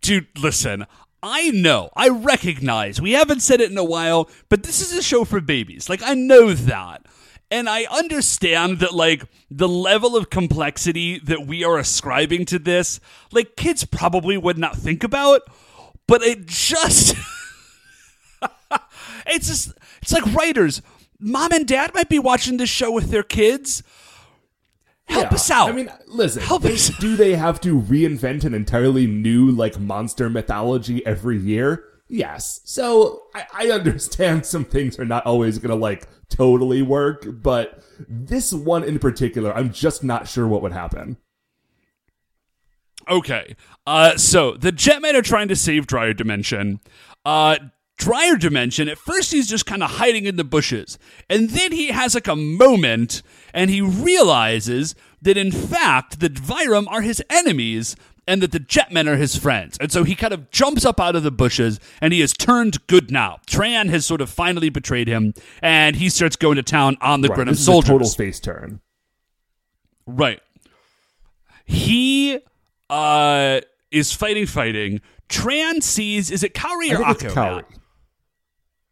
[0.00, 0.86] Dude, listen.
[1.22, 5.02] I know, I recognize, we haven't said it in a while, but this is a
[5.02, 5.88] show for babies.
[5.88, 7.06] Like, I know that.
[7.48, 12.98] And I understand that, like, the level of complexity that we are ascribing to this,
[13.30, 15.42] like, kids probably would not think about,
[16.08, 17.14] but it just.
[19.26, 19.74] it's just.
[20.02, 20.82] It's like writers.
[21.20, 23.82] Mom and dad might be watching this show with their kids.
[25.06, 25.68] Help Yeah, us out.
[25.68, 26.88] I mean, listen, Help they- us.
[26.98, 31.84] do they have to reinvent an entirely new, like, monster mythology every year?
[32.08, 32.60] Yes.
[32.64, 38.52] So, I, I understand some things are not always gonna, like, totally work, but this
[38.52, 41.16] one in particular, I'm just not sure what would happen.
[43.08, 43.56] Okay.
[43.86, 46.80] Uh, so the Jetmen are trying to save Dryer Dimension.
[47.24, 47.56] Uh,
[48.00, 50.98] Dryer Dimension, at first he's just kind of hiding in the bushes.
[51.28, 53.22] And then he has like a moment
[53.52, 57.94] and he realizes that in fact the Vyram are his enemies
[58.26, 59.76] and that the Jetmen are his friends.
[59.80, 62.86] And so he kind of jumps up out of the bushes and he has turned
[62.86, 63.38] good now.
[63.46, 67.28] Tran has sort of finally betrayed him and he starts going to town on the
[67.28, 67.88] Right, a soldiers.
[67.90, 68.80] total face turn.
[70.06, 70.40] Right.
[71.66, 72.38] He
[72.88, 75.00] uh is fighting fighting.
[75.28, 77.62] Tran sees is it Kaori I or think it's Ako?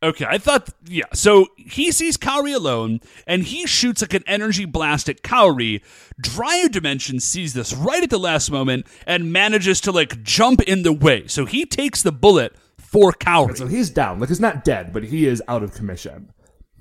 [0.00, 1.06] Okay, I thought yeah.
[1.12, 5.82] So he sees Kaori alone and he shoots like an energy blast at Kaori.
[6.20, 10.82] Dryer Dimension sees this right at the last moment and manages to like jump in
[10.82, 11.26] the way.
[11.26, 13.56] So he takes the bullet for Kaori.
[13.58, 14.20] So he's down.
[14.20, 16.32] Like he's not dead, but he is out of commission.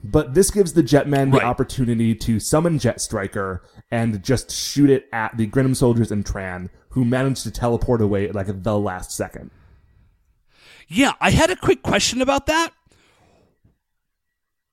[0.03, 1.43] But this gives the Jetmen the Right.
[1.47, 6.69] opportunity to summon Jet Striker and just shoot it at the Grinam soldiers and Tran,
[6.89, 9.49] who managed to teleport away at like the last second.
[10.87, 12.71] Yeah, I had a quick question about that.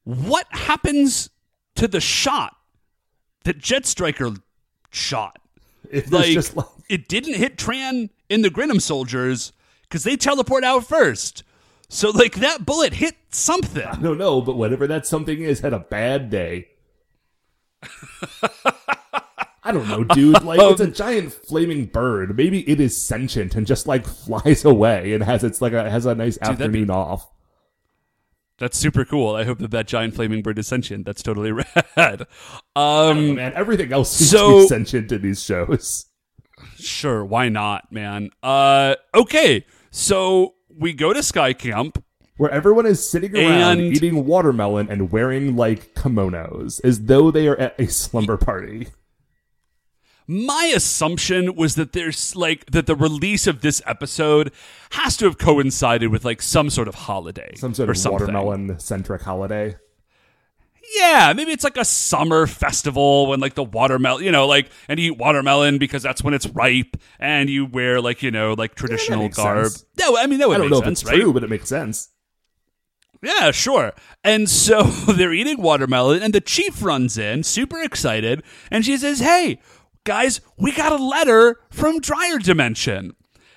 [0.05, 1.31] What happens
[1.77, 2.57] to the shot
[3.45, 4.33] that Jet Striker
[4.91, 5.39] shot?
[5.91, 9.53] It's Like, just like it didn't hit Tran in the Grinam soldiers
[9.83, 11.43] because they teleport out first.
[11.89, 13.83] So, like, that bullet hit something.
[13.85, 16.69] I don't know, but whatever that something is had a bad day.
[19.67, 20.35] I don't know, dude.
[20.45, 22.37] Like it's Um, a giant flaming bird.
[22.37, 26.05] Maybe it is sentient and just like flies away and has its like a has
[26.07, 27.27] a nice be- afternoon off.
[28.59, 29.35] That's super cool.
[29.35, 31.05] I hope that that giant flaming bird is sentient.
[31.07, 31.53] That's totally
[31.97, 32.27] rad.
[32.77, 36.07] Um, Man, everything else seems so- to be sentient in these shows.
[36.77, 38.31] Sure, why not, man?
[38.43, 39.67] Uh okay.
[39.91, 42.03] So we go to Sky Camp.
[42.37, 47.49] Where everyone is sitting around And- eating watermelon and wearing like kimonos as though they
[47.49, 48.89] are at a slumber party.
[50.27, 54.53] My assumption was that there's like that the release of this episode
[54.93, 57.53] has to have coincided with like some sort of holiday.
[57.57, 59.77] Some sort or of watermelon centric holiday.
[60.97, 64.99] Yeah, maybe it's like a summer festival when like the watermelon, you know, like and
[65.01, 68.73] you eat watermelon because that's when it's ripe, and you wear like you know like
[68.73, 69.67] eh, traditional makes garb.
[69.67, 69.85] sense.
[69.99, 71.21] No, I mean that would I don't make know sense, if it's right?
[71.21, 72.11] true, but it makes sense.
[73.23, 73.93] Yeah, sure.
[74.23, 79.21] And so they're eating watermelon, and the chief runs in, super excited, and she says,
[79.21, 79.61] Hey,
[80.05, 83.17] guys, we got a letter from Dryer Dimension.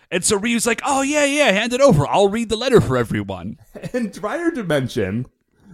[0.09, 2.07] And so Ryu's like, Oh, yeah, yeah, hand it over.
[2.07, 3.57] I'll read the letter for everyone.
[3.93, 5.27] And Dryer Dimension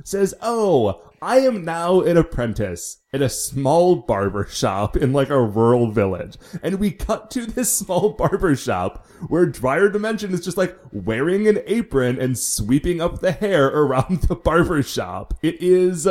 [0.03, 5.41] says, Oh, I am now an apprentice in a small barber shop in like a
[5.41, 6.37] rural village.
[6.61, 11.47] And we cut to this small barber shop where Dryer Dimension is just like wearing
[11.47, 15.35] an apron and sweeping up the hair around the barber shop.
[15.41, 16.07] It is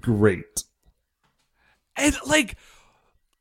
[0.00, 0.64] great.
[1.96, 2.56] And like,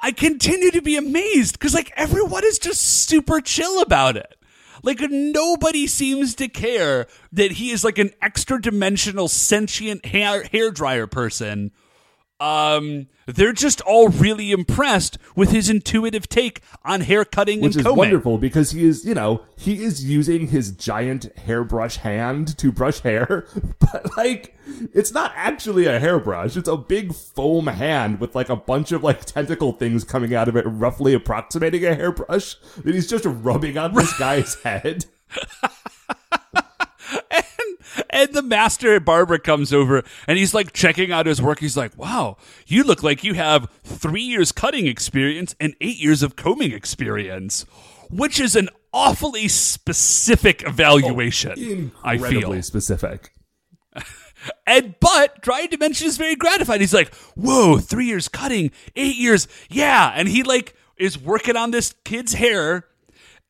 [0.06, 4.36] I continue to be amazed because like everyone is just super chill about it.
[4.84, 11.08] Like nobody seems to care that he is like an extra dimensional sentient hair dryer
[11.08, 11.72] person.
[12.38, 17.82] Um, they're just all really impressed with his intuitive take on hair cutting Which and
[17.82, 17.98] is combing.
[17.98, 23.00] wonderful because he is, you know, he is using his giant hairbrush hand to brush
[23.00, 23.48] hair,
[23.80, 24.58] but like,
[24.94, 26.58] it's not actually a hairbrush.
[26.58, 30.50] It's a big foam hand with like a bunch of like tentacle things coming out
[30.50, 35.06] of it, roughly approximating a hairbrush that he's just rubbing on this guy's head.
[38.10, 41.60] And the master barber comes over and he's like checking out his work.
[41.60, 42.38] He's like, wow,
[42.68, 47.66] you look like you have three years cutting experience and eight years of combing experience,
[48.10, 52.64] which is an awfully specific oh, evaluation, I feel Incredibly feel.
[52.64, 53.32] specific.
[54.68, 56.80] And but Dry Dimension is very gratified.
[56.80, 60.12] He's like, whoa, three years cutting, eight years, yeah.
[60.16, 62.86] And he like is working on this kid's hair.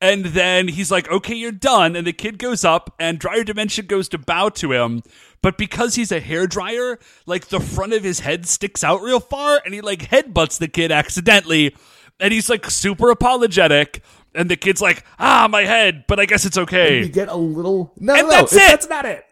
[0.00, 1.96] And then he's like, okay, you're done.
[1.96, 5.02] And the kid goes up, and Dryer Dimension goes to bow to him.
[5.42, 9.20] But because he's a hair dryer, like the front of his head sticks out real
[9.20, 11.74] far, and he like headbutts the kid accidentally.
[12.20, 14.02] And he's like super apologetic.
[14.34, 17.00] And the kid's like, ah, my head, but I guess it's okay.
[17.00, 18.58] We get a little, no, And no, that's it-!
[18.58, 19.24] That's not it.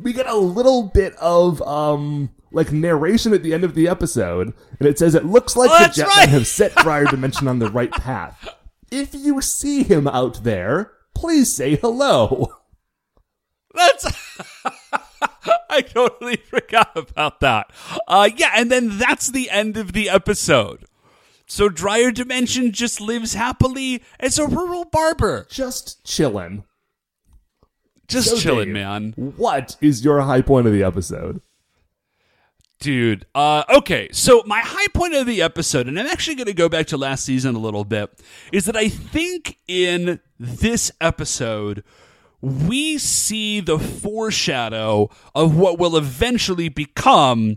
[0.00, 4.52] We get a little bit of, um, like narration at the end of the episode,
[4.78, 6.28] and it says it looks like Oh, the Jetmen right.
[6.28, 8.48] have set Dryer Dimension on the right path.
[8.92, 12.52] If you see him out there, please say hello.
[13.74, 14.04] That's
[15.70, 17.72] I totally forgot about that.
[18.06, 20.84] Uh yeah, and then that's the end of the episode.
[21.46, 25.46] So Dryer Dimension just lives happily as a rural barber.
[25.50, 26.64] Just chillin'.
[28.08, 29.14] Just So, chilling, man.
[29.16, 31.40] What is your high point of the episode?
[32.82, 33.26] Dude.
[33.32, 36.86] Uh okay, so my high point of the episode, and I'm actually gonna go back
[36.88, 38.10] to last season a little bit,
[38.52, 41.84] is that I think in this episode
[42.40, 47.56] we see the foreshadow of what will eventually become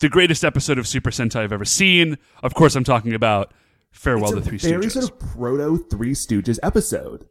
[0.00, 2.16] the greatest episode of Super Sentai I've ever seen.
[2.42, 3.52] Of course, I'm talking about
[3.90, 4.92] Farewell to It's a Three very Stooges.
[4.92, 7.26] sort of proto Three Stooges episode.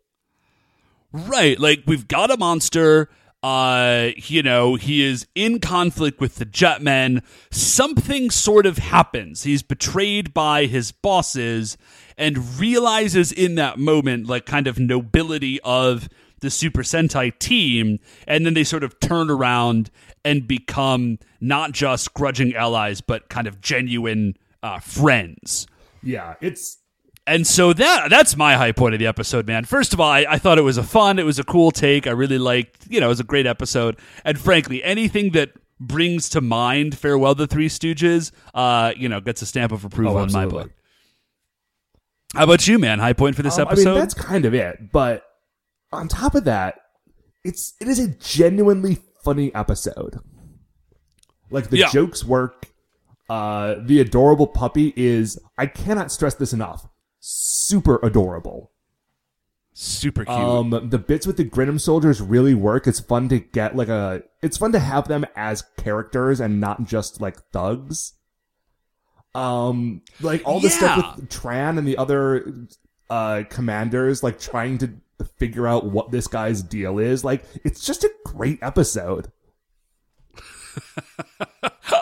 [1.11, 3.09] Right, like we've got a monster.
[3.43, 7.23] Uh, you know, he is in conflict with the Jetmen.
[7.51, 9.43] Something sort of happens.
[9.43, 11.77] He's betrayed by his bosses
[12.17, 16.09] and realizes in that moment, like, kind of nobility of
[16.39, 17.99] the Super Sentai team.
[18.27, 19.91] And then they sort of turn around
[20.25, 25.67] and become not just grudging allies, but kind of genuine uh, friends.
[26.03, 26.79] Yeah, it's
[27.27, 29.65] And so that that's my high point of the episode, man.
[29.65, 32.07] First of all, I, I thought it was a fun, it was a cool take.
[32.07, 33.97] I really liked, you know, it was a great episode.
[34.23, 39.41] And frankly, anything that brings to mind Farewell the Three Stooges, uh, you know, gets
[39.41, 40.71] a stamp of approval Oh, in my book.
[42.33, 42.99] How about you, man?
[42.99, 43.89] High point for this Um, episode?
[43.89, 44.91] I mean, that's kind of it.
[44.91, 45.23] But
[45.91, 46.75] on top of that,
[47.43, 50.19] it's it is a genuinely funny episode.
[51.49, 51.89] Like the Yeah.
[51.89, 52.67] jokes work.
[53.29, 56.87] Uh, the adorable puppy is, I cannot stress this enough,
[57.27, 58.71] super adorable.
[59.73, 60.37] Super cute.
[60.37, 62.87] Um, the bits with the Grinam soldiers really work.
[62.87, 66.85] It's fun to get like a, it's fun to have them as characters and not
[66.85, 68.13] just like thugs.
[69.35, 72.67] Um, like all the stuff with Tran and the other,
[73.09, 74.93] uh, commanders, like trying to
[75.37, 77.23] figure out what this guy's deal is.
[77.23, 79.31] Like, it's just a great episode.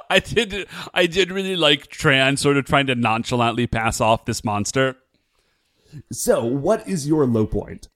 [0.10, 4.44] I did I did really like Tran sort of trying to nonchalantly pass off this
[4.44, 4.96] monster.
[6.12, 7.88] So, what is your low point?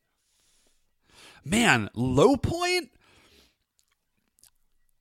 [1.46, 2.92] Man, low point?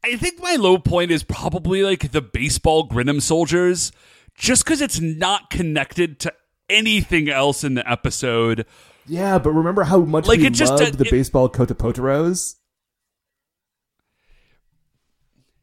[0.04, 3.92] I think my low point is probably like the baseball Grinam soldiers,
[4.34, 6.32] just because it's not connected to
[6.70, 8.64] anything else in the episode.
[9.06, 12.54] Yeah, but remember how much Like, we it just- loved the it- baseball Kotopotaros?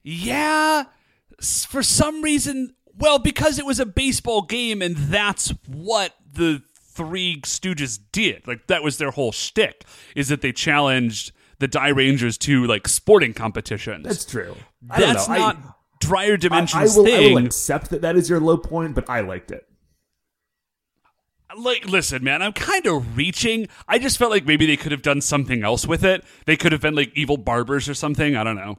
[0.04, 0.84] Yeah,
[1.42, 6.62] for some reason, well, because it was a baseball game and that's what the
[6.96, 8.48] Three Stooges did.
[8.48, 9.84] Like that was their whole shtick,
[10.16, 14.04] is that they challenged the Dairangers to like sporting competitions.
[14.06, 14.56] That's true.
[14.89, 15.34] I don't That's know.
[15.36, 15.58] I- not
[16.02, 19.10] Dryer I, I Dimensions will, I will accept that that is your low point, but
[19.10, 19.66] I liked it.
[21.58, 25.02] like listen man i'm kind of reaching i just felt like maybe they could have
[25.02, 28.43] done something else with it they could have been like evil barbers or something i
[28.43, 28.78] don't know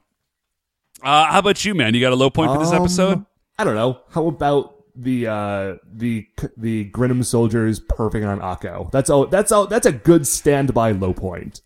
[1.03, 3.25] uh how about you man you got a low point for this Um, episode
[3.59, 4.01] I don't know.
[4.11, 6.27] How about the uh the
[6.57, 8.89] the Grinam soldiers perving on Ako?
[8.93, 9.27] That's all.
[9.27, 9.67] That's all.
[9.67, 11.61] That's a good standby low point.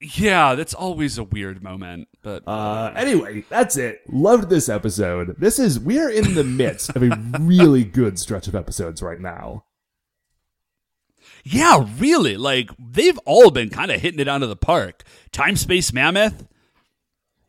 [0.00, 4.00] yeah that's always a weird moment but Uh, anyway, that's it.
[4.08, 5.34] Loved this episode.
[5.38, 7.08] This is we are in the midst of a
[7.40, 9.64] really good stretch of episodes right now.
[11.44, 15.02] yeah really like they've all been kind of hitting it out of the park
[15.32, 16.46] time space mammoth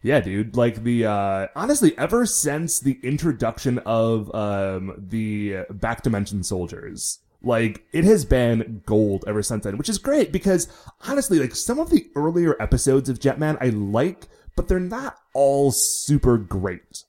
[0.02, 0.56] Yeah, dude.
[0.56, 7.84] Like the uh honestly, ever since the introduction of um the back dimension soldiers, like
[7.92, 10.68] it has been gold ever since then, which is great because
[11.08, 15.72] honestly, like some of the earlier episodes of Jetman I like, but they're not all
[15.72, 17.04] super great.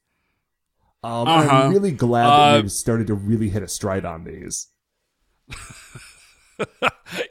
[1.02, 1.48] Um, Uh-huh.
[1.48, 4.66] I'm really glad Uh, that we've started to really hit a stride on these.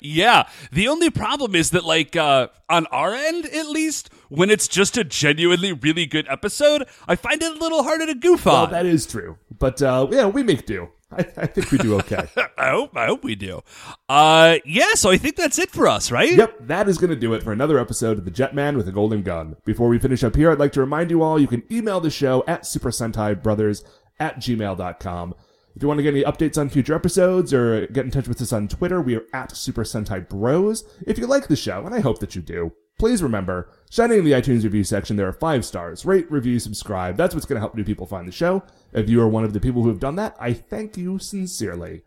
[0.02, 4.68] Yeah, the only problem is that, like, uh, on our end at least, when it's
[4.68, 8.66] just a genuinely really good episode, I find it a little harder to goof Well,
[8.66, 8.72] on.
[8.72, 10.90] that is true, but uh, yeah, we make do.
[11.12, 12.28] I, I think we do okay.
[12.58, 13.62] I hope, I hope we do.
[14.08, 16.34] Uh, yeah, so I think that's it for us, right?
[16.36, 18.92] Yep, that is going to do it for another episode of The Jetman with a
[18.92, 19.56] Golden Gun.
[19.66, 22.12] Before we finish up here, I'd like to remind you all you can email the
[22.12, 23.84] show at Super Sentai Brothers
[24.20, 25.34] at gmail.com.
[25.80, 28.42] If you want to get any updates on future episodes or get in touch with
[28.42, 30.84] us on Twitter, we are at Super Sentai Bros.
[31.08, 34.26] If you like the show, and I hope that you do, please remember, shining in
[34.26, 36.04] the iTunes review section, there are five stars.
[36.04, 37.16] Rate, review, subscribe.
[37.16, 38.62] That's what's going to help new people find the show.
[38.92, 42.02] If you are one of the people who have done that, I thank you sincerely.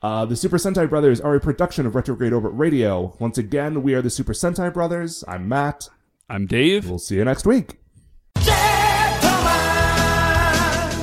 [0.00, 3.16] Uh, the Super Sentai Brothers are a production of Retrograde Orbit Radio.
[3.18, 5.24] Once again, we are the Super Sentai Brothers.
[5.26, 5.88] I'm Matt.
[6.28, 6.88] I'm Dave.
[6.88, 7.79] We'll see you next week.